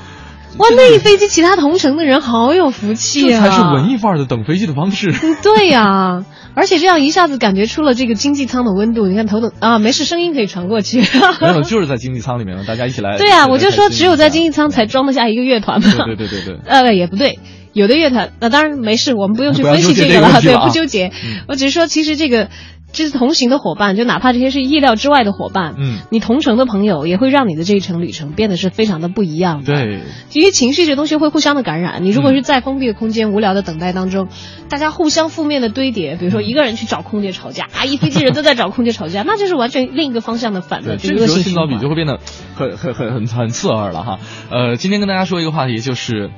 [0.58, 3.40] 哇，那一飞机其他同城的人好有福气啊！
[3.44, 5.12] 这才是文艺范儿的等飞机的方式。
[5.42, 9.06] 对呀、而且这样一下子感觉出了这个经济舱的温度。
[9.06, 11.00] 你看头等啊，没事，声音可以传过去。
[11.40, 13.16] 没有， 就是在经济舱里面，大家一起来。
[13.16, 16.04] 对呀、我就说只有在经济舱才装得下一个乐团嘛。
[16.04, 16.60] 对对对对对。
[16.68, 17.38] 呃，也不对。
[17.72, 21.10] 有的乐团，那、当然没事，我们不用去分析这个了，对，不纠结。
[21.48, 22.50] 我只是说，其实这个
[22.92, 29.72] 这是同行的伙伴，就哪怕这些是意料之外的伙伴，嗯，你同城的朋友也会让你的这一程旅程变得是非常的不一样的。
[29.72, 30.00] 对，
[30.32, 32.04] 因为情绪这东西会互相的感染。
[32.04, 34.28] 你如果是在封闭的空间、无聊的等待当中，
[34.68, 42.18] 大家互相负面的堆叠，比如说一个人去找空姐吵架， 啊，一飞机人都在找空姐吵架，那就是完全另一个方向的反的对，这个时候心比就会变得
[42.54, 44.18] 很很很很很刺耳了哈。
[44.50, 46.30] 呃，今天跟大家说一个话题，就是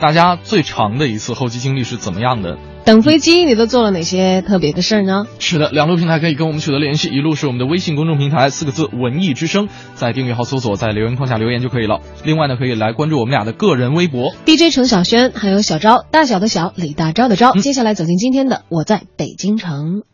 [0.00, 2.58] 大家最长的一次候机经历是怎么样的？
[2.86, 5.26] 等飞机，你都做了哪些特别的事儿呢？
[5.40, 11.98] 是的，两路平台可以跟我们取得联系，一路是我们的微信公众平台，四个字“文艺之声”，在订阅号搜索，在留言框下留言就可以了。
[12.22, 14.32] 另外呢，可以来关注我们俩的个人微博。
[14.46, 17.60] DJ 程小轩，还有小昭，大小的小，李大钊的钊。
[17.60, 20.04] 接下来走进今天的我在北京城。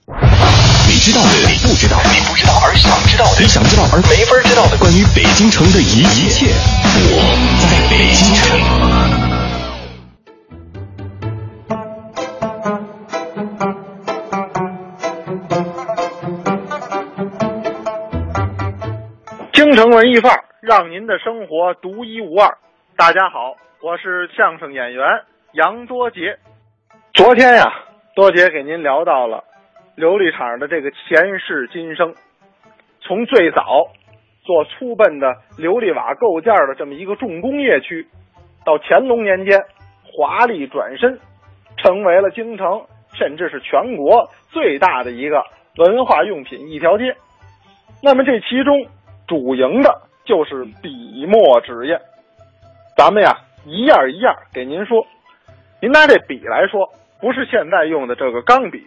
[0.89, 7.21] 你知道的，你不知道，你不知道而想知道的，你想知道而没法知道的，关于北京城的一一切，我
[7.61, 9.42] 在北京城。
[19.73, 22.59] 京城文艺范儿，让您的生活独一无二。
[22.95, 25.03] 大家好，我是相声演员
[25.53, 26.37] 杨多杰。
[27.15, 27.73] 昨天呀，
[28.15, 29.43] 多杰给您聊到了
[29.97, 32.15] 琉璃厂的这个前世今生，
[33.01, 33.89] 从最早
[34.45, 38.07] 做粗笨的琉璃瓦构件的这么一个重工业区，
[38.67, 39.59] 到乾隆年间
[40.05, 41.19] 华丽转身，
[41.79, 45.43] 成为了京城甚至是全国最大的一个
[45.79, 47.17] 文化用品一条街。
[48.03, 48.87] 那么这其中
[49.27, 52.01] 主营的就是笔墨纸砚，
[52.97, 55.07] 咱们呀一样一样给您说。
[55.81, 56.89] 您拿这笔来说，
[57.21, 58.87] 不是现在用的这个钢笔、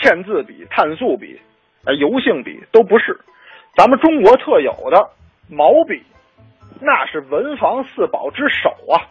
[0.00, 1.40] 签字笔、碳素笔、
[1.84, 3.18] 呃油性笔都不是，
[3.76, 5.10] 咱们中国特有的
[5.48, 6.02] 毛笔，
[6.80, 9.06] 那是文房四宝之首啊，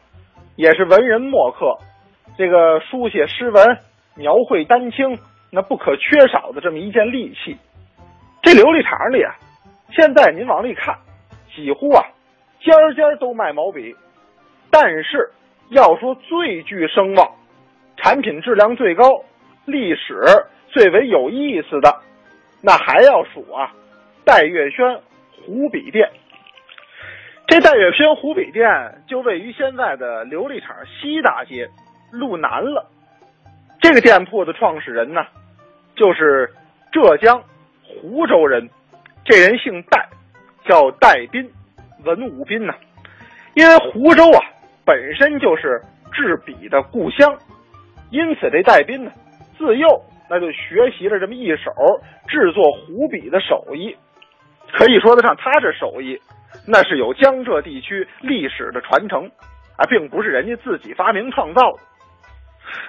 [0.55, 1.77] 也是文人墨客
[2.38, 3.77] 这个书写诗文、
[4.15, 5.17] 描绘丹青
[5.51, 7.57] 那不可缺少的这么一件利器。
[8.41, 9.35] 这琉璃厂里啊，
[9.91, 10.97] 现在您往里看，
[11.55, 12.03] 几乎啊
[12.61, 13.95] 家家都卖毛笔，
[14.71, 15.31] 但是
[15.69, 17.31] 要说最具声望、
[17.97, 19.23] 产品质量最高、
[19.65, 20.21] 历史
[20.67, 22.01] 最为有意思的，
[22.61, 23.71] 那还要数啊
[24.25, 24.99] 戴月轩
[25.31, 26.09] 湖笔店。
[27.47, 31.69] 这戴月轩湖笔店就位于现在的琉璃厂西大街
[32.11, 32.89] 路南了。
[33.79, 35.21] 这个店铺的创始人呢，
[35.95, 36.51] 就是
[36.91, 37.43] 浙江
[37.83, 38.67] 湖州人，
[39.25, 40.07] 这人姓戴，
[40.67, 41.51] 叫戴斌，
[42.03, 42.75] 文武斌呐、
[43.55, 44.39] 因为湖州啊
[44.85, 45.81] 本身就是
[46.13, 47.35] 制笔的故乡，
[48.11, 49.11] 因此这戴斌呢
[49.57, 49.88] 自幼
[50.29, 51.71] 那就学习了这么一手
[52.27, 53.97] 制作湖笔的手艺，
[54.71, 56.19] 可以说得上他这手艺
[56.67, 59.25] 那是有江浙地区历史的传承
[59.75, 61.79] 啊，并不是人家自己发明创造的。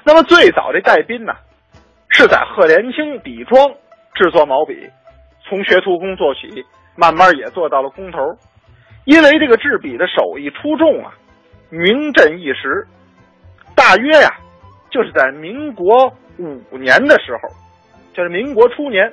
[0.05, 1.33] 那么最早这戴斌呢，
[2.11, 3.70] 是在贺连清笔庄
[4.14, 4.87] 制作毛笔，
[5.48, 6.64] 从学徒工做起，
[6.96, 8.18] 慢慢也做到了工头。
[9.04, 11.14] 因为这个制笔的手艺出众啊，
[11.70, 12.87] 名震一时。
[13.74, 14.30] 大约呀、
[14.90, 17.49] 就是在民国五年的时候，
[18.14, 19.12] 就是民国初年，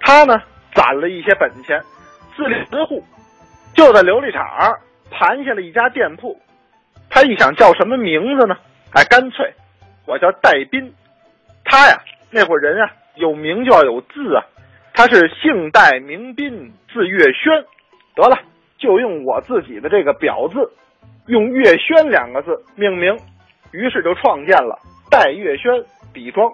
[0.00, 0.40] 他呢
[0.72, 1.78] 攒了一些本钱，
[2.36, 3.02] 自立门户，
[3.74, 4.78] 就在琉璃厂
[5.10, 6.40] 盘下了一家店铺。
[7.10, 8.56] 他一想叫什么名字呢？
[8.92, 9.52] 哎，干脆
[10.06, 10.94] 我叫戴斌。
[11.64, 14.40] 他呀，那会儿人啊有名就要有字啊，
[14.96, 17.52] 他是姓戴名斌，字月轩。
[18.14, 18.38] 得了，
[18.78, 20.70] 就用我自己的这个表字，
[21.26, 23.12] 用月轩两个字命名，
[23.72, 24.78] 于是就创建了
[25.10, 25.72] 戴月轩
[26.12, 26.48] 笔庄。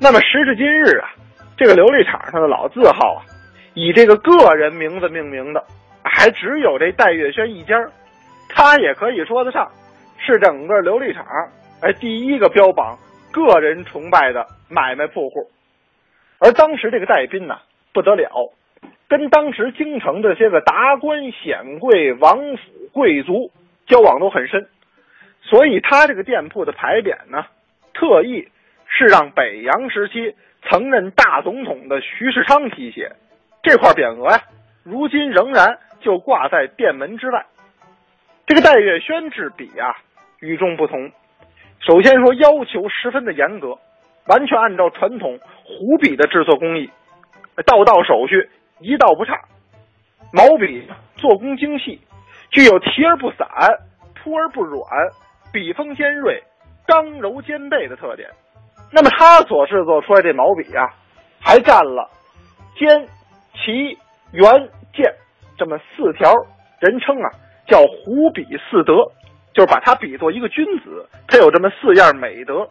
[0.00, 1.08] 那么时至今日啊，
[1.56, 3.22] 这个琉璃厂上的老字号啊，
[3.74, 5.64] 以这个个人名字命名的，
[6.02, 7.76] 还只有这戴月轩一家。
[8.48, 9.70] 他也可以说得上
[10.18, 11.24] 是整个琉璃厂
[11.80, 12.98] 哎第一个标榜
[13.30, 15.48] 个人崇拜的买卖铺户。
[16.38, 17.60] 而当时这个戴斌呐
[17.92, 18.52] 不得了，
[19.08, 22.62] 跟当时京城这些个达官显贵、王府
[22.92, 23.50] 贵族
[23.86, 24.68] 交往都很深，
[25.42, 27.46] 所以他这个店铺的牌匾呢，
[27.94, 28.48] 特意
[28.86, 30.34] 是让北洋时期
[30.68, 33.12] 曾任大总统的徐世昌题写。
[33.62, 34.42] 这块匾额呀，
[34.84, 37.46] 如今仍然就挂在店门之外。
[38.46, 39.96] 这个戴月轩制笔啊，
[40.40, 41.10] 与众不同。
[41.80, 43.78] 首先说要求十分的严格，
[44.26, 46.88] 完全按照传统湖笔的制作工艺，
[47.66, 48.48] 道道手续
[48.78, 49.38] 一道不差。
[50.32, 52.00] 毛笔做工精细，
[52.50, 53.46] 具有提而不散、
[54.14, 54.82] 铺而不软、
[55.52, 56.42] 笔锋尖锐、
[56.86, 58.30] 刚柔兼备的特点。
[58.92, 60.88] 那么他所制作出来这毛笔啊，
[61.40, 62.08] 还占了
[62.78, 63.06] 尖、
[63.54, 63.98] 齐、
[64.32, 65.12] 圆、剑
[65.58, 66.32] 这么四条，
[66.80, 67.30] 人称啊。
[67.68, 68.94] 叫湖笔四德，
[69.52, 72.64] 就是把它比作一个君子，他有这么四样美德，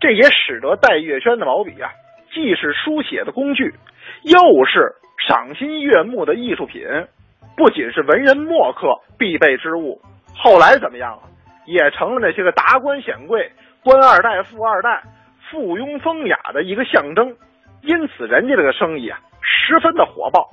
[0.00, 1.92] 这也使得戴月轩的毛笔啊，
[2.32, 3.74] 既是书写的工具，
[4.24, 4.94] 又是
[5.28, 6.82] 赏心悦目的艺术品，
[7.56, 10.00] 不仅是文人墨客必备之物，
[10.36, 11.22] 后来怎么样啊，
[11.66, 13.50] 也成了那些个达官显贵、
[13.82, 15.02] 官二代、富二代、
[15.50, 17.34] 附庸风雅的一个象征，
[17.82, 20.50] 因此人家这个生意啊，十分的火爆，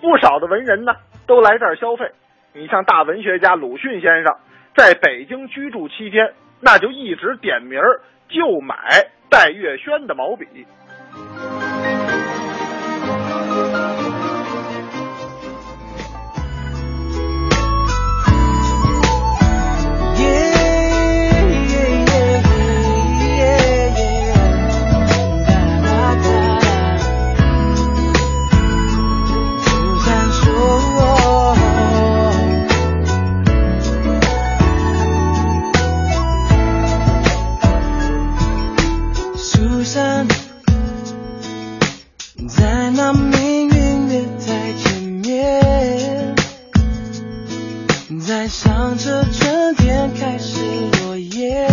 [0.00, 0.94] 不少的文人呢，
[1.26, 2.10] 都来这儿消费。
[2.54, 4.36] 你像大文学家鲁迅先生，
[4.76, 8.76] 在北京居住期间，那就一直点名儿就买
[9.28, 10.46] 戴月轩的毛笔。
[11.16, 11.55] Thank you.
[48.48, 50.60] 想着春天开始
[51.02, 51.66] 落叶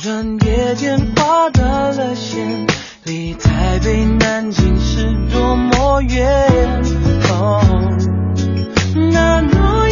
[0.00, 2.66] 转眼间划断了线
[3.04, 6.48] 离台北南京是多么远。
[7.30, 7.60] 哦
[9.10, 9.83] 那诺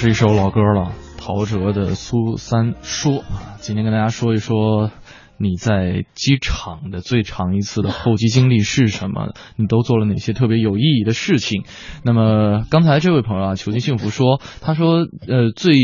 [0.00, 3.58] 是一首老歌了，陶喆的《苏三说》啊。
[3.60, 4.90] 今天跟大家说一说
[5.36, 9.34] 你在机场的最长一次的候机经历是什么？
[9.56, 11.64] 你都做了哪些特别有意义的事情？
[12.02, 15.76] 那么刚才这位朋友啊，求进幸福说，他说呃最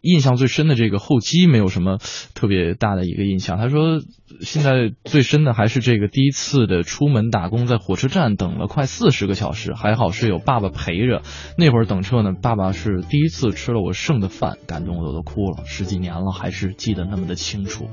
[0.00, 1.98] 印象最深的这个候机没有什么
[2.34, 4.00] 特别大的一个印象，他说。
[4.40, 11.22] 现在最深的还是这个第一次的出门打工，在火车站等了快四十个小时，还好是有爸爸陪着。
[11.58, 15.64] 那会儿等车呢，爸爸是第一次吃了我剩的饭，感动的我都哭了。
[15.64, 17.86] 十几年了，还是记得那么的清楚。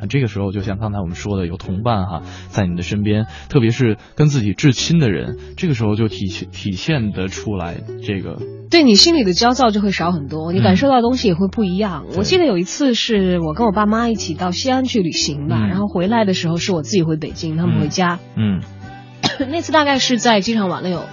[0.00, 8.38] 啊，这个时候就像刚才我们说的，有同伴哈在你的身边，特别是跟自己至亲的人，这个时候就体现体现得出来这个。
[8.74, 12.06] 对你心里的焦躁就会少很多，你感受到的东西也会不一样。
[12.16, 18.18] 我记得有一次是我跟我爸妈一起到西安去旅行吧，然后回来的时候是我自己回北京，他们回家。
[18.34, 18.60] 嗯，
[19.48, 21.04] 那次大概是在机场玩了有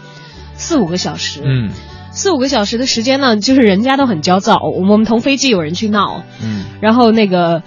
[0.56, 1.44] 四五个小时。
[1.46, 1.70] 嗯，
[2.12, 6.24] 四五个小时的时间呢，就是人家都很焦躁，我们同飞机有人去闹。
[6.44, 7.62] 嗯，然后那个。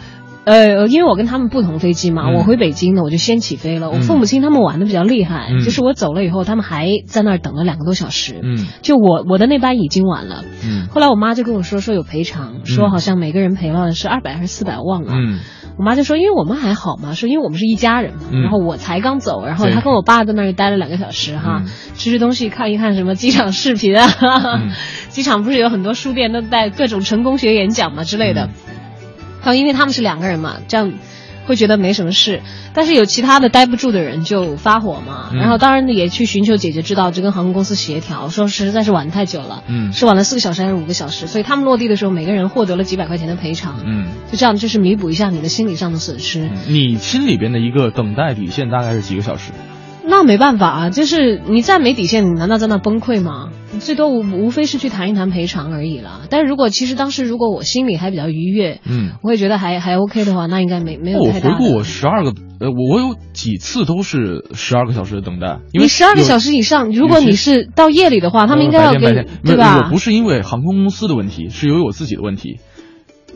[0.44, 3.90] 呃，因为我跟他们不同飞机嘛，我回北京呢，我就先起飞了。
[3.90, 8.40] 我父母亲他们玩的比较厉害，就是我走了以后，他们还在那儿等了两个多小时。
[8.42, 10.44] 嗯，就我我的那班已经晚了。
[10.62, 15.14] 嗯，后来我妈就跟我说说有赔偿，说好像每个人赔了是二百还是四百，忘了。
[15.14, 15.40] 嗯，
[15.78, 21.62] 我妈就说因为我们还好嘛，说因为我们是一家人嘛，然后我才刚走，然后她跟我爸在那儿待了两个小时哈，
[21.94, 24.60] 吃吃东西，看一看什么机场视频啊。
[25.08, 28.50] 机场不是有很多书店都带各种成功学演讲嘛之类的。
[29.44, 30.92] 然后因为他们是两个人嘛，这样
[31.46, 32.40] 会觉得没什么事。
[32.72, 41.26] 但是有其他的待不住的人就发火嘛，然后当然也去寻求解决之道，就跟航空公司协调，说实在是晚太久了，嗯，是晚了四个小时还是五个小时？
[41.26, 46.48] 所以他们落地的时候，每个人获得了几百块钱的赔偿，嗯，就这样就是弥补一下你的心理上的损失。
[46.66, 49.52] 你心里边的一个等待底线大概是几个小时？
[50.06, 53.50] 那没办法啊，就是你再没底线，你难道在那崩溃吗？
[53.80, 56.22] 最多无无非是去谈一谈赔偿而已了。
[56.30, 61.50] 但是如果其实当时如果我心里还比较愉悦，嗯，我也觉得还还 OK 的话，那应该没没有太大。
[61.50, 65.58] 我回顾我十二个，呃，我我有几次都是十二个小时的等待。
[65.72, 69.82] 你十二个小时以上，如果你是到夜里的话，他们应该要给对吧？
[69.84, 72.60] 我不是因为航空公司的问题，是由于我自己的问题。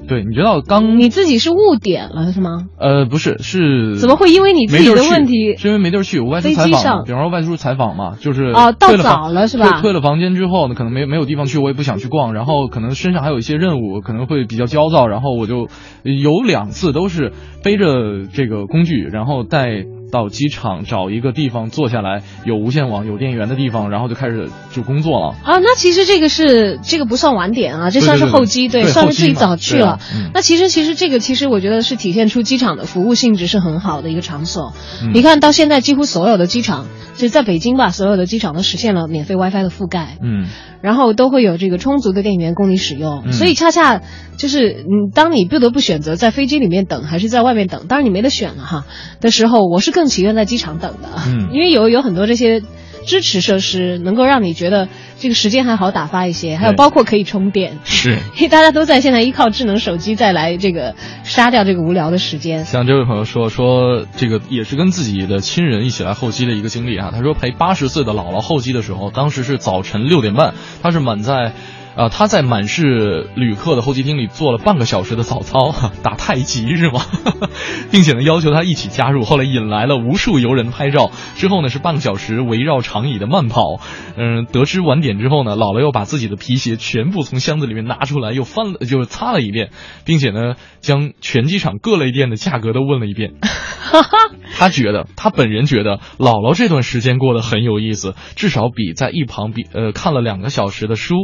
[0.07, 2.67] 对，你知道刚你自己是误点了是吗？
[2.79, 5.57] 呃，不是，是怎么会因为你自己的问题？
[5.57, 9.81] 是因为没地儿去，我外出采访，比方说外出采访嘛，就是哦，到早了是吧？
[9.81, 15.69] 退了房间之后呢，可能没没有地方去，我也不想去逛，然后可能身上还有一些任务，可能会比较焦躁，然后我就
[16.03, 17.33] 有两次都是
[17.65, 19.85] 背着这个工具，然后带。
[20.11, 25.37] 到机场找一个地方坐下来，有无线网、有电源的地方，然后就开始就工作了。
[25.45, 29.99] 啊，那其实这个是这个不算晚点啊，这算是候机，对，算是自己早去了。
[30.15, 34.73] 嗯，那其实其实这个其实我觉得是体现出机场的服务性质是很好的一个场所。
[35.03, 36.87] 嗯，你看到现在几乎所有的机场，
[37.17, 40.17] 就在北京吧，所有的机场都实现了免费 WiFi 的覆盖。
[40.23, 40.47] 嗯，
[40.81, 44.01] 然后都会有这个充足的电源供你使用，所以恰恰
[44.37, 48.85] 就是嗯，当你不得不选择在飞机里面等还是在外面等，当然你没得选了哈
[49.21, 50.79] 的时候，我是更情愿在机场。
[50.79, 52.63] 等的，嗯， 因为有有很多这些
[53.05, 54.89] 支持设施，能够让你觉得
[55.19, 60.95] 这个时间还好打发一些，还有包括可以充电， 是，因 为大家都在现在依靠智能手机再来这个
[61.25, 62.65] 杀掉这个无聊的时间。
[62.65, 71.55] 像这位朋友说说这个也是跟自己的亲人一起来候机的一个经历啊，他说陪八十岁的姥姥候机的时候，当时是早晨六点半，他是满在。
[71.99, 75.75] 啊，他在满是旅客的候机厅里做了半个小时的早操，
[76.05, 77.01] 打太极是吗？
[77.91, 79.25] 并且呢，要求他一起加入。
[79.25, 81.11] 后来引来了无数游人拍照。
[81.35, 83.81] 之后呢，是半个小时围绕长椅的慢跑。
[84.17, 89.71] 嗯，得知晚点之后呢，姥姥又把自己的皮鞋全部从箱子里面拿出来，又翻了，就是擦了一遍，
[90.05, 93.33] 并且呢，将全机场各类店的价格都问了一遍。
[94.57, 101.17] 他觉得，他本人觉得，姥姥这段时间过得很有意思，至少比在一旁比呃看了两个小时的书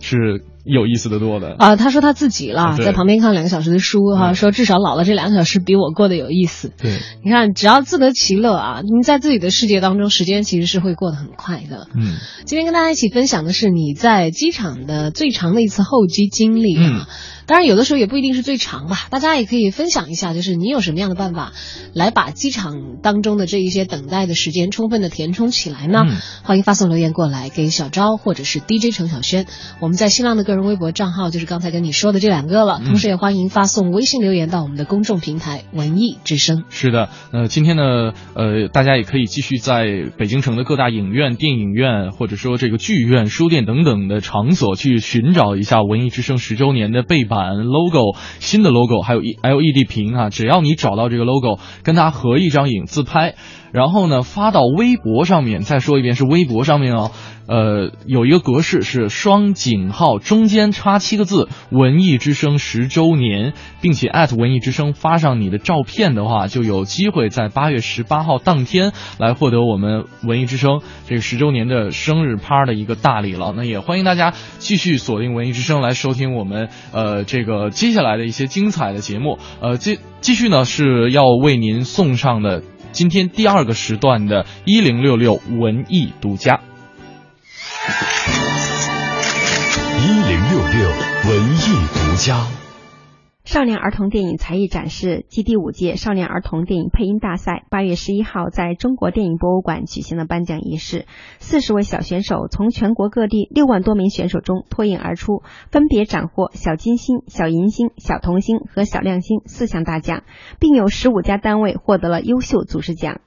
[0.00, 0.15] 是。
[0.16, 1.76] 是有意思的多的啊！
[1.76, 6.72] 他说他自己了，在旁边看了两个小时的书哈，说至少老了这两个小时比我过得有意思。
[6.76, 11.86] 对，你看，只要自得其乐啊，你在自己的世界当中，时间其实是会过得很快的。
[11.94, 17.08] 嗯，今天跟大家一起分享的是你在机场的最长的一次候机经历啊。
[17.46, 19.06] 当然，有的时候也不一定是最长吧。
[19.08, 21.52] 大家也可以分享一下，就是你有什么样的办法
[21.94, 26.06] 来把机场当中的这一些等待的时间充分的填充起来呢？
[26.42, 29.46] 欢迎发送留言过来给小昭或者是 DJ 程小轩。
[29.78, 32.80] 我们在新浪的个人微博账号就是刚才跟你说的这两个了。
[32.84, 36.64] 同时也欢迎发送微信留言到我们的公众平台文艺之声。
[36.70, 47.56] 是的，呃，今天呢，呃，大家也可以继续在北京城的各大影院、电影院或者说这个剧院、书店等等的场所去寻找一下文艺之声十周年的背板。
[47.64, 53.34] logo 新的 logo 还有 LED 屏啊，只要你找到这个 logo，跟它合一张影自拍，
[53.72, 55.62] 然后呢发到微博上面。
[55.62, 57.10] 再说一遍是微博上面哦，
[57.46, 73.52] 呃，有一个格式是双井号中间插七个字“文艺之声十周年”，并且艾特文艺之声发上你的照片的话，就有机会在八月十八号当天来获得我们文艺之声这个十周年的生日趴的一个大礼了。
[73.56, 79.38] 那也欢迎大家继续锁定文艺之声来收听我们呃这个接下来的一些精彩的节目。
[79.60, 82.62] 呃，继继续呢是要为您送上的
[82.96, 86.62] 今天第二个时段的一零六六文艺独家。
[90.00, 90.88] 一零六六
[91.28, 92.65] 文艺独家。
[93.46, 101.06] 少年儿童电影才艺展示暨第五届少年儿童电影配音大赛，八月十一号在中国电影博物馆举行了颁奖仪式。
[101.38, 110.24] 四十位小选手从全国各地六万多名选手中脱颖而出，分别斩获小金星、小银星、小童星和小亮星四项大奖，
[110.58, 113.20] 并有十五家单位获得了优秀组织奖。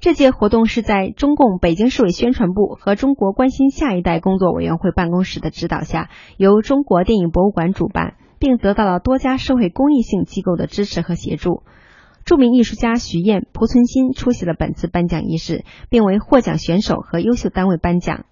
[0.00, 11.62] 这届活动是在中共北京市委宣传部和中国关心下一代工作委员会办公室的指导下，由中国电影博物馆主办，并得到了多家社会公益性机构的支持和协助。
[12.24, 18.26] 著名艺术家徐燕、濮存昕出席了本次颁奖仪式，并为获奖选手和优秀单位颁奖。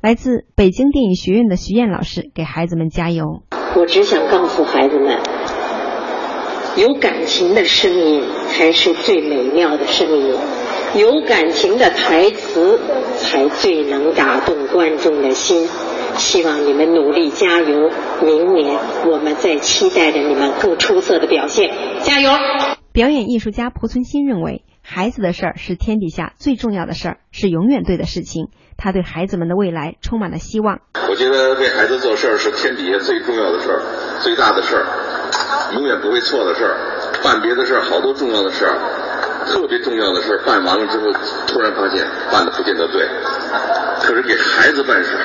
[0.00, 3.42] 来自北京电影学院的徐燕老师给孩子们加油。
[3.76, 5.18] 我只想告诉孩子们，
[6.76, 10.34] 有感情的声音才是最美妙的声音。
[10.94, 12.78] 有感情的台词
[13.18, 15.68] 才最能打动观众的心。
[16.16, 17.90] 希望你们努力加油，
[18.22, 21.70] 明年我们再期待着你们更出色的表现，
[22.02, 22.30] 加油！
[22.92, 28.50] 表演艺术家濮存昕认为，孩子的事儿是天底下最重要的事儿，是永远对的事情。
[28.76, 30.78] 他对孩子们的未来充满了希望。
[31.10, 33.82] 我觉得为孩子做事儿是天底下最重要的事儿，
[34.20, 36.76] 最大的事儿，永远不会错的事儿。
[37.24, 38.78] 办别的事儿，好多重要的事儿。
[39.46, 41.12] 特别重要的事办完了之后，
[41.46, 43.06] 突然发现办的不见得对，
[44.00, 45.16] 可是给孩子办事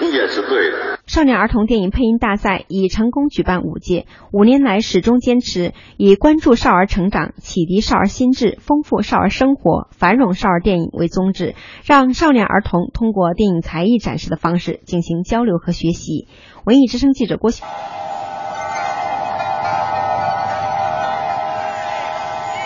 [0.00, 0.98] 永远是对的。
[1.06, 16.28] 少年儿童电影配音大赛已成功举办五届，五年来始终坚持以关注少儿成长、启迪少儿心智、丰富少儿生活、繁荣少儿电影为宗旨，让少年儿童通过电影才艺展示的方式进行交流和学习。
[16.64, 17.66] 文艺之声记者郭晓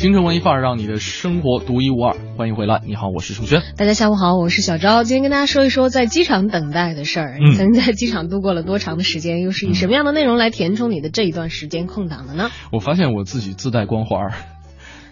[0.00, 2.16] 京城文艺范儿，让你的生活独一无二。
[2.38, 3.60] 欢迎回来，你好，我是楚轩。
[3.76, 5.04] 大家下午好，我是小昭。
[5.04, 7.36] 今天跟大家说一说在机场等待的事儿。
[7.38, 9.42] 嗯你曾经在机场度过了多长的时间？
[9.42, 12.48] 又是以什么样的内容来填充你的这一段时间空档的呢？
[12.72, 14.32] 我发现我自己自带光环儿，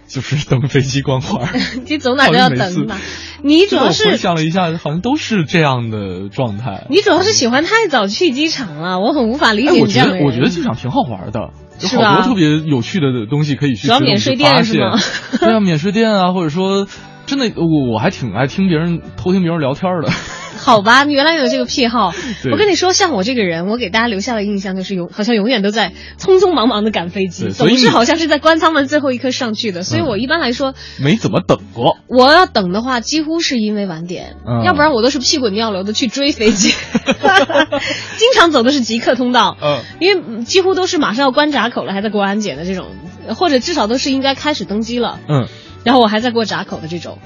[0.09, 1.61] 就是等飞机光环儿。
[1.86, 2.96] 你走哪都要等嘛。
[3.42, 6.86] 你主要我回是想了一下，好像都是这样的状态。
[6.90, 10.24] 你主要是喜欢太早去机场了，我很无法理解你这样的人。
[10.24, 11.50] 我觉得机场挺好玩的，
[11.80, 16.88] 有好多特别有趣的东西可以去主要免税店是吗现 对啊，免税店啊，或者说
[17.26, 20.11] 真的，我我还挺爱听别人偷听别人聊天的。
[20.68, 22.12] 好吧，你原来有这个癖好。
[22.50, 29.82] 我跟你说，像我这个人，我给大家留下的印象就是永好像永远都在匆匆忙忙的赶飞机，总是好像是在关舱门最后一刻上去的。
[29.82, 31.96] 所以嗯我一般来说，没怎么等过。
[32.06, 34.64] 我要等的话，几乎是因为晚点，嗯。
[34.64, 36.70] 要不然我都是屁滚尿流的去追飞机，
[38.18, 42.86] 经常走的是极客通道，嗯，因为嗯几乎都是马上要关闸口了，还在过安检的这种，
[43.34, 45.46] 或者至少都是应该开始登机了，嗯，
[45.84, 47.18] 然后我还在过闸口的这种，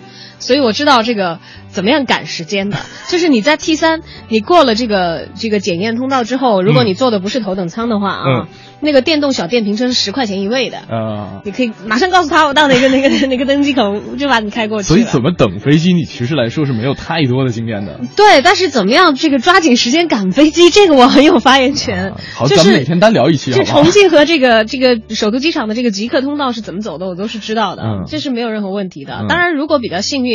[0.43, 1.38] 所以我知道这个
[1.68, 2.76] 怎么样赶时间的，
[3.09, 8.47] 就是你在 T 三，你过了这个这个检验通道之后，如果你坐的不是头等舱的话啊，嗯
[8.84, 14.88] 那个电动小电瓶车是十块钱一位的，啊、你可以马上告诉他我到哪个哪个哪个登机口，就把你开过去。
[14.88, 18.01] 所以怎么等飞机，你其实来说是没有太多的经验的。
[18.16, 22.14] 对，但是怎么样这个抓紧时间赶飞机，这个我很有发言权。
[22.34, 23.84] 好，就是咱们哪天单聊一期好就重？
[23.84, 29.14] 庆和这个这个首都机场的这个极客通道是怎么走的，我都是知道的，嗯这是没有任何问题的。
[29.20, 30.31] 嗯当然，如果比较幸运，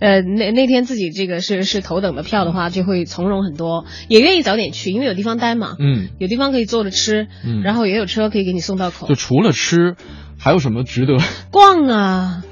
[0.00, 9.14] 呃，那那天自己这个是是头等的票的话，就会从容很多，也愿意早点去，因为有地方待嘛，嗯，有地方可以坐着吃，嗯然后也有车可以给你送到口就。
[9.14, 9.94] 除了吃，
[10.38, 11.16] 还有什么值得？
[11.52, 12.42] 逛啊，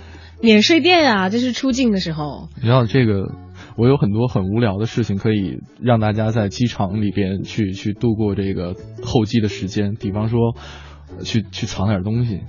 [0.41, 2.49] 免税店啊，这是出境的时候。
[2.57, 3.33] 你知道这个，
[3.77, 10.55] 我有很多很无聊的事情可以让大家在机场里边去去度过这个候机的时间，比方说，
[11.19, 12.41] 呃去去藏点东西，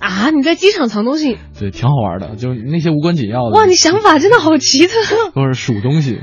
[0.00, 3.56] 啊，你在机场藏东西，对，挺好玩的，就是那些无关紧要的。
[3.56, 4.94] 哇，你想法真的好奇特。
[5.34, 6.20] 或者数东西，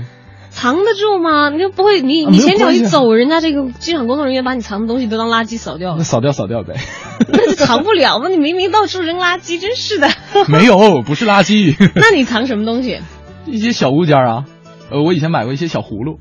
[0.49, 1.49] 藏得住吗？
[1.49, 6.75] 你就不会，你啊你前脚一走，人家这个机场工作人员把你藏的东西都当垃圾扫掉了，那扫掉扫掉呗。
[7.27, 8.29] 那就藏不了嘛。
[8.29, 10.09] 你明明到处扔垃圾，真是的。
[10.47, 12.99] 没有，不是垃圾， 那你藏什么东西？
[13.45, 14.45] 一些小物件啊。
[14.91, 16.19] 呃，我以前买过一些小葫芦，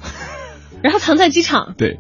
[0.83, 1.99] 然后藏在机场，对，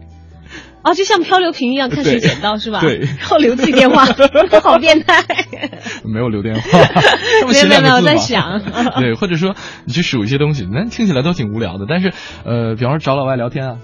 [0.85, 2.81] 哦，就像漂流瓶一样，看谁捡到是吧？
[2.81, 4.05] 对然后留自己电话，
[4.63, 5.25] 好变态。
[6.05, 6.79] 没有留电话，
[7.51, 8.61] 没有没有没有，我在想，
[9.01, 9.55] 对，或者说
[9.87, 11.87] 你去数一些东西，那听起来都挺无聊的。
[11.89, 12.13] 但是，
[12.45, 13.77] 呃，比方说找老外聊天啊，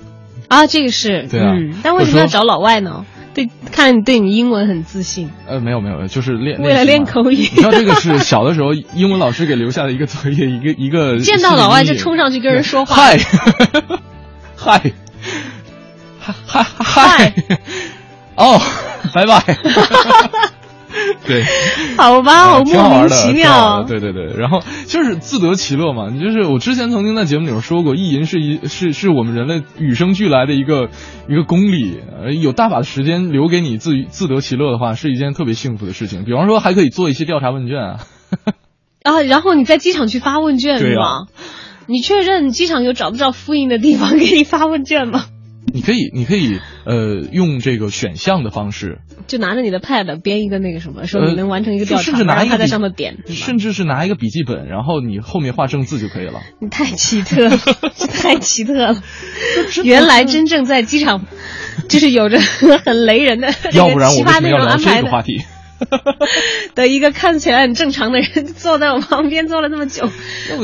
[0.49, 3.07] 啊，这个是对啊嗯，但为什么要找老外呢？
[3.33, 12.97] 对，看对你英文很自信，呃，没有没有，就是练为了练口语你知道这个是小的时候英文老师给留下的一个作业，一个一个见到老外就冲上去跟人说话。
[12.97, 13.19] 嗨，
[14.57, 14.93] 嗨，
[16.21, 17.35] 嗨嗨嗨，
[18.37, 18.61] 哦，
[19.15, 19.43] 拜拜。
[21.25, 21.45] 对，
[21.97, 23.85] 好吧，好莫名其妙。
[23.85, 26.11] 对对对，然后就是自得其乐嘛。
[26.11, 30.89] 就是我之前曾经在节目里面说过，意淫是一是是我们人类与生俱来的一个
[31.29, 36.25] 一个功力，呃，有大把的时间留给你自自得其乐的话，是一件特别幸福的事情。
[36.25, 37.97] 比方说，还可以做一些调查问卷啊。
[39.05, 41.27] 啊， 然后你在机场去发问卷对啊吗？
[41.87, 45.25] 你确认机场有找不到复印的地方给你发问卷吗？
[45.73, 53.19] 你可以，你可以，呃，用这个选项的方式，就拿着你的 pad 编一个那个什么，说呃你能完成一个调查，就甚至拿在一个笔上面点。
[53.27, 56.41] 甚至是拿一个笔记本，然后你后面画正字就可以了。
[56.61, 57.59] 你太奇特了，
[57.97, 59.03] 这 太奇特了！
[59.85, 61.27] 原来真正在机场，
[61.89, 65.41] 就是有着很雷人的这个要不然我为奇葩内什么要聊容安排的这个话题？
[66.75, 70.09] 的一个看起来很正常的人，坐在我旁边坐了那么久。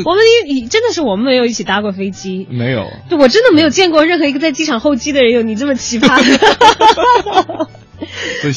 [0.04, 7.68] 我们也也真的是我们没有一起搭过飞机，没有，就我真的没有见过任何一个在机场候机的人有你这么奇葩的。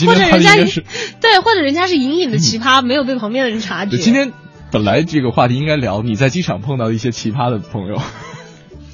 [0.05, 0.55] 或者人家
[1.21, 3.97] 对，或者人家是隐隐的奇葩，没有被旁边的人察觉。
[3.97, 4.33] 今天
[4.71, 8.01] 本来这个话题应该聊你在机场碰到的一些奇葩的朋友。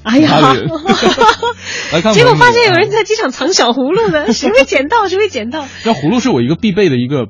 [0.06, 0.40] 哎呀
[2.14, 5.08] 结果发现有人在机场藏小葫芦呢，谁会捡到？
[5.08, 5.66] 谁会捡到？
[5.84, 7.26] 那葫芦是我一个必备的一个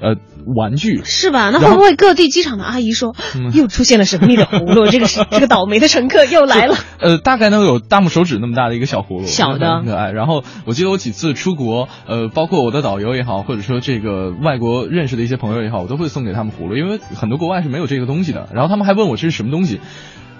[0.00, 0.16] 呃
[0.56, 1.50] 玩具，是吧？
[1.52, 4.86] 那会不会各地机场的阿姨说，嗯又出现了神秘的葫芦？
[4.90, 6.76] 这个是这个倒霉的乘客又来了。
[6.98, 10.10] 呃，大概能有大拇手指那么大的一个小葫芦，小的很可爱。
[10.10, 18.48] 然后我记得我几次出国，呃，包括我的导游也好，或者说这个外国认识的一些朋友也好，我都会送给他们葫芦，因为很多国外是没有这个东西的。
[18.54, 19.80] 然后他们还问我这是什么东西。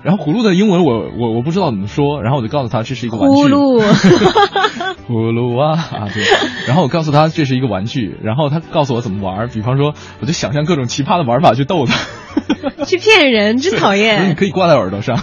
[0.05, 3.37] 然后葫芦的英文我我我不知道怎么说，然后我就告诉他这是一个玩具。
[3.37, 3.81] 葫芦
[5.09, 6.23] 葫芦啊啊对，
[6.67, 11.97] 然后我告诉他这是一个玩具，然后他告诉我怎么玩，比方说我就想象各种奇葩的玩法去逗他。
[12.85, 14.35] 去骗人，真讨厌你。
[14.35, 15.17] 可以挂在耳朵上，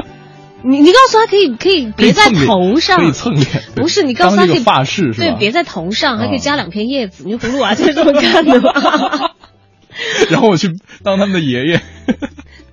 [0.64, 5.26] 你你告诉他可以可以别在头上，可以蹭脸，不是你告诉他可以发饰是吧？
[5.26, 7.24] 对，别在头上，还可以啊加两片叶子。
[7.26, 8.72] 你葫芦娃就是这么干的吧？
[10.30, 10.70] 然后我去
[11.02, 11.80] 当他们的爷爷。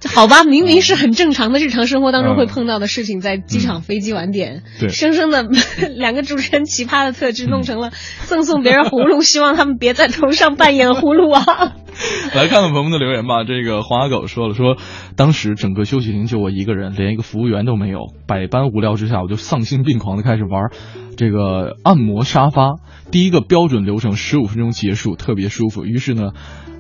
[0.09, 5.43] 好吧，明明是很正常的日常生活当中嗯会碰到的事情，在机场飞机晚点，对生生的
[5.97, 7.91] 两个主持人奇葩的特质弄成了
[8.25, 11.43] 赠送别人葫芦，希望他们别在头上扮演葫芦娃。
[12.33, 13.43] 来看看朋友们的留言吧。
[13.43, 14.77] 这个黄阿狗说了说，
[15.15, 20.71] 当时整个休息厅就我一个人，连一个服务员都没有，百般无聊之下，我就丧心病狂的开始玩
[21.15, 22.75] 这个按摩沙发。
[23.11, 25.85] 第一个标准流程十五分钟结束，特别舒服。
[25.85, 26.31] 于是呢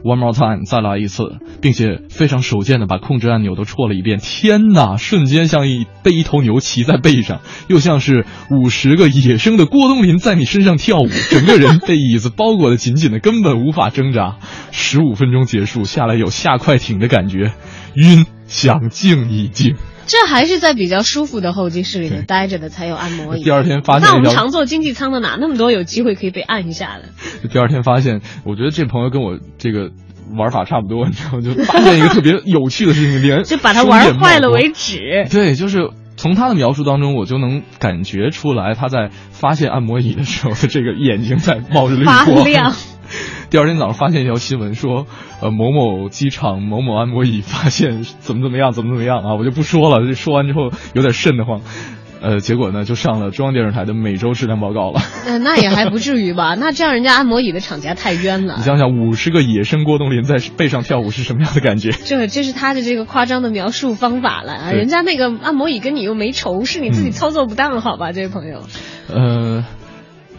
[0.03, 4.17] ，one more time 再来一次，并且非常手贱的把控制按钮都戳了一遍。
[4.17, 14.37] 天哪，瞬间像一被一头牛骑在背上，又像是五十个野生的郭冬临在你身上跳舞，整个人被椅子包裹的紧紧的，根本无法挣扎。
[14.71, 17.51] 十五分钟结束下来，有下快艇的感觉，
[17.93, 19.75] 晕，想静一静。
[20.05, 23.43] 这还是在比较舒服的候机室里面待着的才有按摩椅。
[23.43, 27.47] 第二天发现那我们常坐经济舱的哪那么多有机会可以被按一下的？
[27.47, 29.91] 第二天发现，我觉得这朋友跟我这个
[30.37, 31.41] 玩法差不多，你知道吗？
[31.41, 35.27] 就发现一个特别有趣的事情，连 就把它玩坏了为止。
[35.31, 42.43] 对，就是从他的描述当中，我就能感觉出来他在发现按摩椅的时候的这个眼睛在冒着绿发光。
[42.45, 42.73] 亮。
[43.49, 45.07] 第二天早上发现一条新闻说，
[45.41, 50.05] 呃，某某机场某某按摩椅发现怎么怎么样，怎么怎么样啊，我就不说了。
[50.05, 51.61] 这说完之后有点瘆得慌。
[52.25, 55.01] 呃，结果呢，就上了中央电视台的每周质量报告了。
[55.27, 56.55] 呃，那也还不至于吧？
[56.55, 58.63] 那这样人家按摩椅的厂家太冤了你。
[58.63, 61.91] 想想，五十个野生郭冬临在背上跳舞是什么样的感觉？
[61.91, 64.71] 这这是他的这个夸张的描述方法了啊！
[64.71, 68.61] 人家那个按摩椅跟你又没仇，是你自己嗯操作不当，好吧，这位朋友。
[69.13, 69.65] 呃，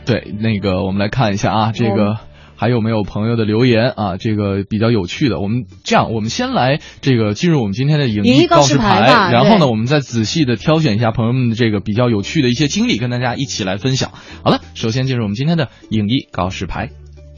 [0.06, 2.16] 对，那个我们来看一下啊，这个。
[2.56, 4.16] 还有没有朋友的留言啊？
[4.16, 9.00] 这个比较有趣的，我们这样，我们先来这个进入我们今天的影影艺告示牌
[9.32, 14.12] 然后呢，我们再仔细的挑选一下朋友们的这个比较有趣的一些经历，跟大家一起来分享。
[14.42, 16.90] 好了，首先进入我们今天的影艺告示牌。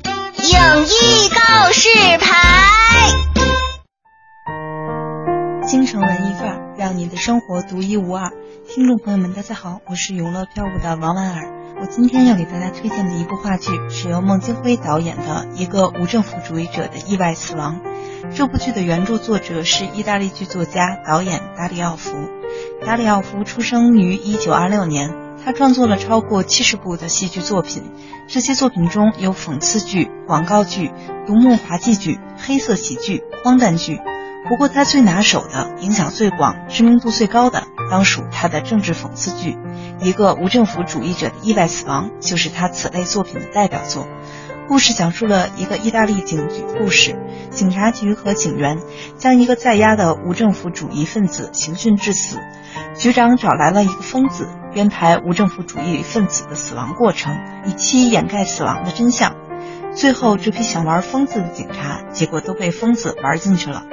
[0.04, 0.52] 影
[0.84, 1.88] 艺告示
[2.18, 3.36] 牌。
[5.66, 8.30] 京城文艺范儿，让你的生活独一无二。
[8.68, 11.74] 听众朋友们，大家好，我是永乐票务的王婉儿。
[11.80, 17.80] 我今天要给大家推荐的一部话剧，是由孟京辉导演的《一个无政府主义者的意外死亡》。
[18.32, 22.12] 这部剧的原著作者是意大利剧作家、导演达里奥福。
[22.86, 25.12] 达里奥福出生于1926年，
[25.44, 27.90] 他创作了超过70部的戏剧作品，
[28.28, 30.92] 这些作品中有讽刺剧、广告剧、
[31.26, 33.98] 独幕滑稽剧、黑色喜剧、荒诞剧。
[34.49, 39.55] 不过他最拿手的、影响最广、知名度最高的，当属他的政治讽刺剧
[40.05, 44.07] 《一个无政府主义者的意外死亡》，就是他此类作品的代表作。
[44.68, 47.16] 故事讲述了一个意大利警局故事，
[47.51, 48.78] 警察局和警员
[49.16, 52.38] 将一个在押的无政府主义分子刑讯致死。
[52.97, 59.34] 局长找来了一个疯子，编排无政府主义分子的死亡过程，以期掩盖死亡的真相。
[59.94, 63.84] 最后，这批想玩疯子的警察，结果都被疯子玩进去了。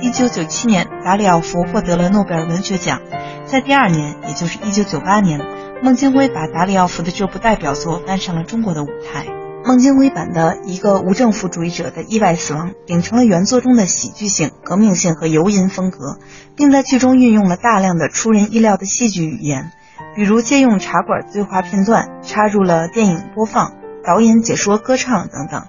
[0.00, 3.00] 一九九七年，达里奥夫获得了诺贝尔文学奖。
[3.46, 5.40] 在第二年，也就是一九九八年，
[5.82, 9.26] 孟京辉把达里奥夫的这部代表作搬上了中国的舞台。
[9.64, 16.18] 孟京辉版的一个无政府主义者的意外死亡，秉承了原作中的喜剧性、革命性和游吟风格，
[16.56, 19.72] 并在剧中运用了大量的出人意料的戏剧语言，
[20.14, 23.72] 比如借用茶馆对话片段，插入了电影播放、
[24.06, 25.64] 导演解说、歌唱等等。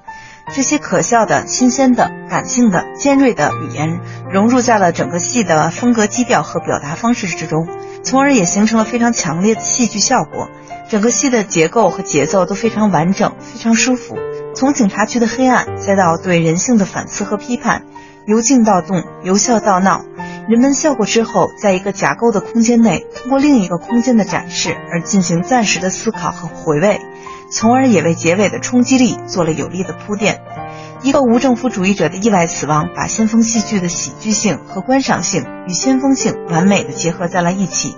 [0.52, 4.00] 这些可笑的、新鲜的、感性的、尖锐的语言
[4.32, 7.68] 融入在了整个戏的风格基调和表达方式之中，
[8.04, 10.50] 从而也形成了非常强烈的戏剧效果。
[10.90, 14.18] 整个戏的结构和节奏都非常完整，非常舒服。
[14.56, 17.84] 从警察局的黑暗，再到对人性的反思和批判，
[18.26, 20.04] 由静到动，由笑到闹，
[20.48, 27.00] 人们笑过之后，在一个假构的空间内，通过另一个空间的展示而进行暂时的思考和回味。
[27.50, 30.42] 从而也为结尾的冲击力做了有力的铺垫。
[31.02, 37.96] 一个无政府主义者的意外死亡，把先锋戏剧的喜剧性和观赏性与先锋性完美的结合在了一起。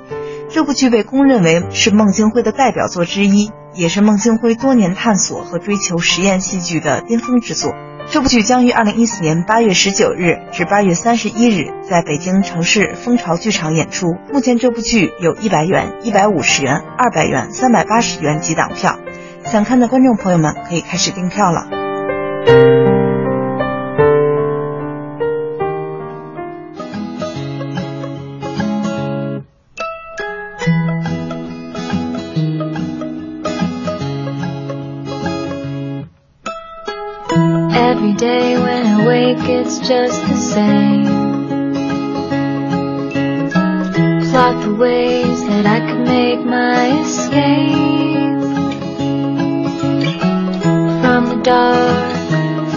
[0.50, 7.74] 这部剧被公认为是孟京辉的代表作之一，也是孟京辉多年探索和追求实验戏剧的巅峰之作。
[8.12, 14.18] 这部剧将于二零一四年八月十九日至八月三十一日在北京城市蜂巢剧场演出。
[14.34, 19.00] 目前这部剧有一百元、一百五十元、二百元、三百八十元几档票。
[19.46, 21.82] 想看的观众朋友们可以开始订票了。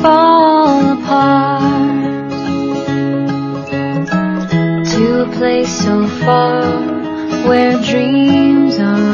[0.03, 2.31] Fall apart
[4.93, 6.63] to a place so far
[7.47, 9.14] where dreams are.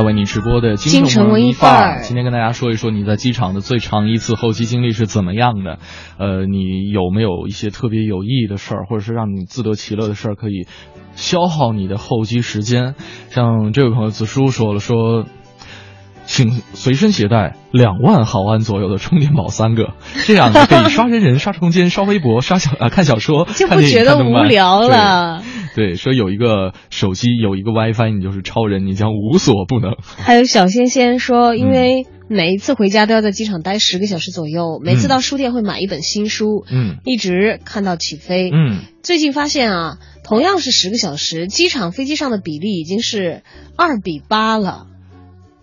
[0.00, 5.78] 在为你直播的京城文文艺范儿今天跟大家说一说你在机场的最长一次候机经历是怎么样的。
[6.16, 10.66] 呃，你有没有一些特别有意义的事儿，或者是让你自得其乐的事儿，可以
[11.16, 12.94] 消耗你的候机时间？
[13.28, 15.26] 像这位朋友子舒说了说。
[16.40, 25.42] 请随身携带两万毫安左右的充电宝三个，这样就可以刷人人、刷空间、刷微博、刷小啊看小说，就不觉得无聊了。
[25.74, 25.90] 对。
[25.90, 29.96] 对，说有一个手机，有一个 WiFi，你就是超人，你将无所不能。
[30.02, 38.50] 还有小仙仙说，因为每一次回家都要在机场待十个小时左右，每次到书店会买一本新书，嗯一直看到起飞。
[38.50, 43.42] 嗯，最近发现啊，同样是十个小时，机场飞机上的比例已经是
[43.76, 44.86] 二比八了。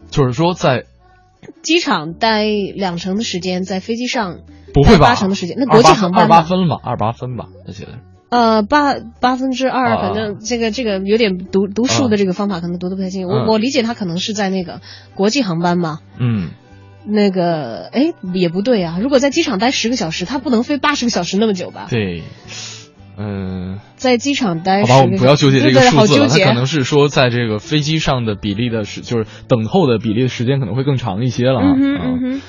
[0.10, 0.86] 就是说在
[1.62, 2.46] 机场待
[2.76, 4.40] 两成的时间，在飞机上
[4.74, 5.10] 不会吧？
[5.10, 7.90] 八成的时间，那国际航班二八嘛分吧，二八分吧，我记得。
[8.30, 13.26] 呃，八八分之二，啊反正这个这个有点读读数的这个方法可能读的不太清。
[13.26, 14.82] 嗯我我理解他可能是在那个
[15.16, 16.00] 国际航班嘛。
[16.20, 16.50] 嗯，
[17.06, 21.88] 那个哎也不对啊，如果在机场待十个小时，他不能飞八十个小时那么久吧？
[21.90, 22.24] 对，
[23.18, 32.42] 嗯、在机场待好吧，我们不要纠结这个数字了，它好纠结可能是说在这个飞机上的比例的时，就是等候的比例的时间可能会更长一些了嗯。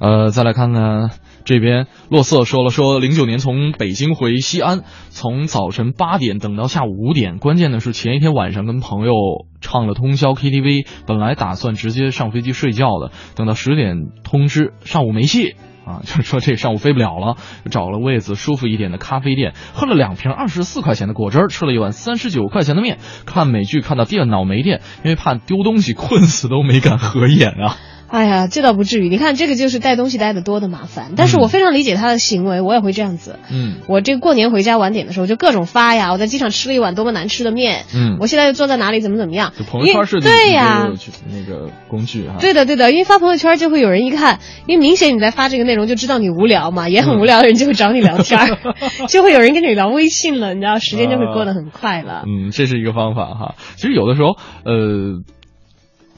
[0.00, 1.10] 呃，再来看看
[1.44, 9.14] 这边，洛瑟说了说，零九年从北京回西安，从早晨八点等到下午五点，关键的是前一天晚上跟朋友
[9.60, 15.54] 唱了通宵 KTV，本来打算直接上飞机睡觉的，等到十点通知上午没戏。
[15.84, 17.36] 啊， 就是说这上午飞不了了，
[17.70, 27.76] 找了位子舒服一点的咖啡店，喝了两瓶二十四块钱的果汁，吃了一碗三十九块钱的面，看美剧看到电脑没电，因为怕丢东西，困死都没敢合眼啊。
[28.14, 29.08] 哎呀，这倒不至于。
[29.08, 31.14] 你看，这个就是带东西带的多的麻烦。
[31.16, 33.40] 但是我非常理解他的行为，我也会这样子。
[33.50, 39.52] 嗯我这个过年回家晚点的时候，就各种发呀，我在机场吃了一碗多么难吃的面，嗯我现在又坐在哪里，怎么怎么样。
[39.58, 40.88] 就朋友圈是对呀、
[41.28, 42.36] 那个工具哈。
[42.38, 48.58] 对的，对的，因为发朋友圈就会有人一看，因为明显你在发这个内容，就知道你无聊嘛，也很无聊的人就会找你聊天儿，
[49.08, 52.22] 就会有人跟你聊微信了，你知道，时间就会过得很快了。
[52.28, 53.54] 嗯，这是一个方法哈。
[53.74, 55.20] 其实有的时候，呃，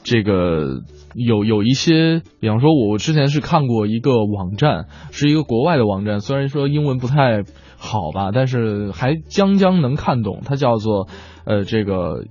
[0.09, 0.83] 这个
[1.15, 7.43] 有有一些，比方说，我之前是看过一个网站，是一个国外的网站，虽然说英文不太
[7.77, 10.39] 好吧，但是还将将能看懂。
[10.45, 11.09] 它叫做
[11.45, 12.23] 呃这个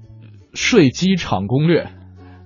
[0.54, 1.88] 睡机场攻略，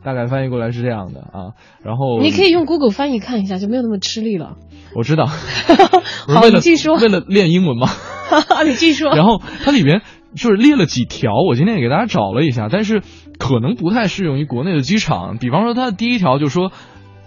[0.03, 1.55] 大概翻译过来是这样的啊。
[1.85, 4.57] 然后你可以用 Google 翻译看一下，就没有那么吃力了。
[4.97, 5.27] 我知道，
[6.27, 7.87] 好你继续说为了练英文吗。
[8.67, 9.11] 你继续说。
[9.15, 10.03] 然后它里边
[10.35, 13.03] 就是列了几条，我今天也给大家找了一下，但是
[13.41, 15.39] 可能不太适用于国内的机场。
[15.39, 16.71] 比方说，它的第一条就说，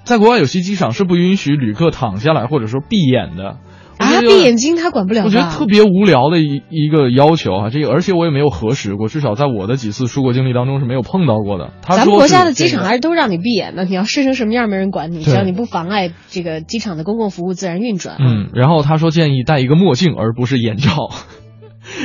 [0.06, 3.58] 在国外有些机场是不允许旅客躺下来或者说闭眼的。
[4.00, 5.24] 啊，闭眼睛他管不了？
[5.24, 11.72] 我觉得特别无聊的一一个要求啊，这个而且我也没有核实过，至少在我的几次出国经历当中是没有碰到过的。
[11.84, 18.18] 他说咱们国家的机场还是都让你闭眼的，你要睡成什么样没人管你，对只要你不妨碍这个机场的公共服务自然运转。
[18.20, 21.12] 嗯，然后他说建议戴一个墨镜，而不是眼罩。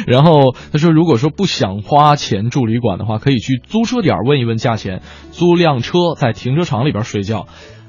[0.06, 7.46] 然后他说，如果说不想花钱住旅馆的话，可以去租车点问一问价钱，租辆车在停车场里边睡觉，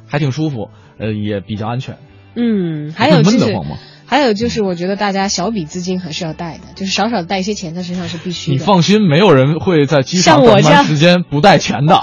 [0.08, 0.70] 还挺舒服，
[1.00, 1.98] 呃，也比较安全。
[2.36, 3.54] 嗯，还有就是
[4.06, 8.58] 还有就是，我觉得大家小笔资金还是要带的，就是少少带一些钱在身上是必须的你。
[8.58, 12.02] 放心，没有人会在机场等像我这样时间不带钱的。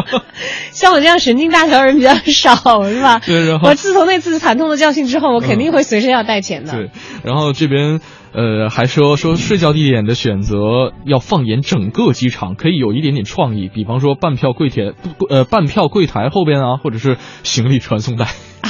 [0.72, 3.18] 像我这样神经大条人比较少，是吧？
[3.26, 6.72] 对然后我自从那次惨痛的教训之后，我肯定会随身要带钱的。
[6.72, 6.90] 对，
[7.22, 8.00] 然后这边
[8.34, 14.92] 呃还说说睡觉地点的选择要放眼整个机场，可以有一点点创意，比方说半票柜铁
[15.30, 18.68] 呃半票柜台后边啊，或者是行李传送带啊。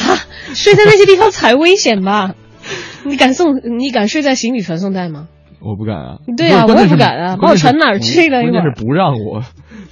[0.54, 2.34] 睡在那些地方才危险吧？
[3.04, 3.56] 你敢送？
[3.78, 5.28] 你敢睡在行李传送带吗？
[5.60, 6.18] 我不敢啊。
[6.36, 9.42] 对啊我也不敢啊把我传哪儿去了关键是不让我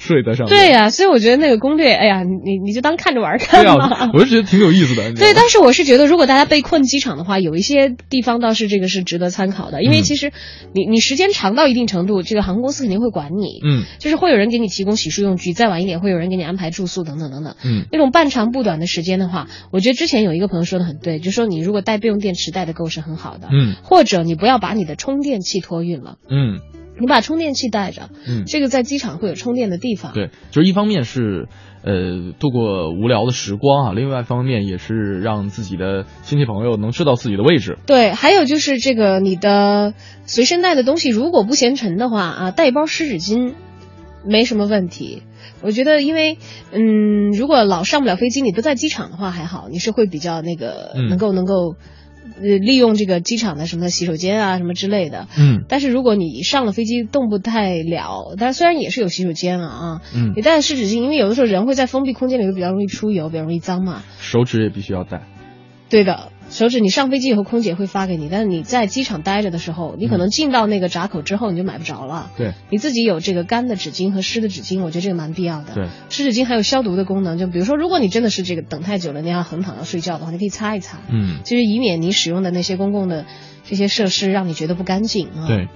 [0.03, 0.49] 睡在上面。
[0.49, 3.87] 对呀、所以我觉得那个攻略，哎呀，你你就当看着玩儿看对嘛。
[3.89, 5.13] 啊，我就觉得挺有意思的。
[5.15, 10.33] 对，但是我是觉得，如果大家被困机场的话，有一些地方倒是这个是值得参考的，因为嗯其实
[10.75, 17.55] 你你时间长到一定程度，这个航空公司肯定会管你，嗯就是会有人给你提供洗漱用具，再晚一点会有人给你安排住宿等等等等。
[17.65, 26.59] 嗯那种半长不短的时间的话，我觉得之前有一个朋友说的很对，就说你如果带备用电池带的够是很好的，嗯或者你不要把你的充电器托运了，嗯
[27.03, 30.13] 你把充电器带着，嗯，这个在机场会有充电的地方。
[30.13, 31.49] 对，就是一方面是
[31.83, 37.77] 呃度过无聊的时光啊，另外一方面也是让自己的亲戚朋友能知道自己的位置。
[37.87, 39.95] 对，还有就是这个你的
[40.27, 43.55] 随身带的东西，如果不嫌沉的话啊，带一包湿纸巾。
[44.25, 45.25] 没什么问题。
[45.63, 46.39] 我觉得，因为
[46.71, 51.75] 嗯，如果老上不了飞机，你不在机场的话还好，你是会比较那个嗯能够能够。
[52.41, 55.29] 呃，利用这个机场的什么洗手间啊，什么之类的。
[55.39, 64.03] 嗯但是如果你上了飞机动不太了，但虽然也是有洗手间了啊，嗯你带着湿纸巾，因为有的时候人会在封闭空间里会比较容易出油，比较容易脏嘛。
[64.21, 65.23] 手指也必须要带。
[65.91, 72.31] 对的，手指你上飞机以后，空姐会发给你，但是你在机场待着的时候，你可能进到那个闸口之后，你就买不着了。
[72.37, 75.75] 对你自己有这个干的纸巾和湿的纸巾，我觉得这个蛮必要的。
[75.75, 83.25] 对，湿纸巾还有消毒的功能，就比如说，如果你真的是这个等太久了，你要横躺要睡觉的话，你可以擦一擦，嗯，就是以免你使用的那些公共的
[83.65, 85.47] 这些设施让你觉得不干净啊。
[85.47, 85.69] 对，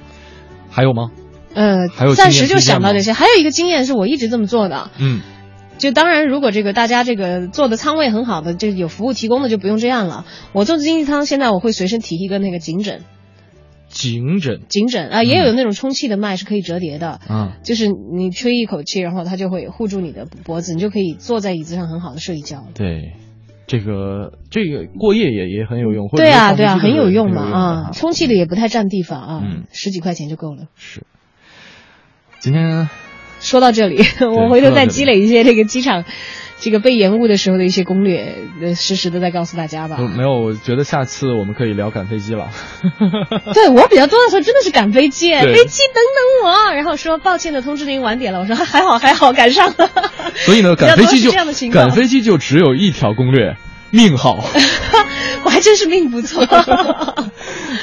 [0.71, 1.11] 还有吗？
[1.55, 3.15] 呃还有，暂时就想到这些。
[3.15, 5.23] 还有一个经验是我一直这么做的，嗯
[5.79, 10.25] 就当然，如果这个大家这个坐的舱位很好的，这有服务提供的就不用这样了。
[10.53, 13.03] 我坐经济舱，现在我会随身提一个那个颈枕，
[13.89, 14.61] 颈枕？
[14.69, 22.65] 颈枕啊，也有那种充气的麦是可以折叠的，啊，就是你吹一口气，然后它就会护住你的脖子，你就可以坐在椅子上很好的睡一觉。
[22.75, 23.13] 对，
[23.67, 29.65] 这个这个过夜也也很有用，对啊，对啊，很有用嘛啊，充气的也不太占地方啊，嗯。
[29.73, 30.69] 十几块钱就够了。
[30.75, 31.05] 是。
[32.39, 32.89] 今天
[33.41, 36.05] 说到这里， 我回头再积累一些这个机场
[36.59, 39.99] 这个被延误的时候的一些攻略，呃，实时的再告诉大家吧。
[39.99, 42.49] 没有，我觉得下次我们可以聊赶飞机了。
[43.53, 45.55] 对我比较多的时候真的是赶飞机，对。
[45.55, 46.03] 飞机等
[46.43, 49.91] 等我，然后说抱歉的通知您晚点了，我说还好还好赶上了，
[50.35, 51.31] 所以呢， 赶飞机就
[51.71, 53.57] 赶飞机就只有一条攻略，
[53.91, 54.45] 命好。
[55.45, 56.43] 我还真是命不错。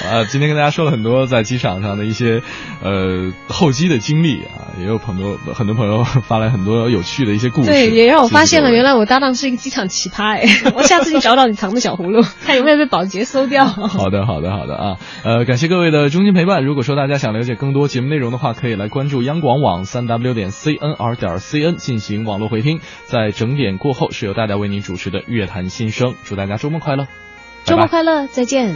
[0.03, 2.41] 啊，今天跟大家说了很多在机场上的一些
[2.83, 7.69] 呃候机的经历啊，也有朋友很多朋友发来很多有趣的一些故事。
[7.69, 10.43] 对，也让我发现了，原来我搭档是一个机场奇葩哎！
[10.75, 13.65] 我下次去找找你藏的小葫芦，看有没有被保洁搜掉。
[13.65, 16.65] 好的，好的，好的啊，呃，感谢各位的衷心陪伴。
[16.65, 22.81] 如果说大家想了解更多节目内容的话，可以来关注央广网三 w 点 cnr 点 cn 进行网络回听。
[23.05, 27.07] 在整点过后，是由大家为您主持的《乐坛新生》，祝大家周末快乐，
[27.63, 28.75] 周末快乐，再见。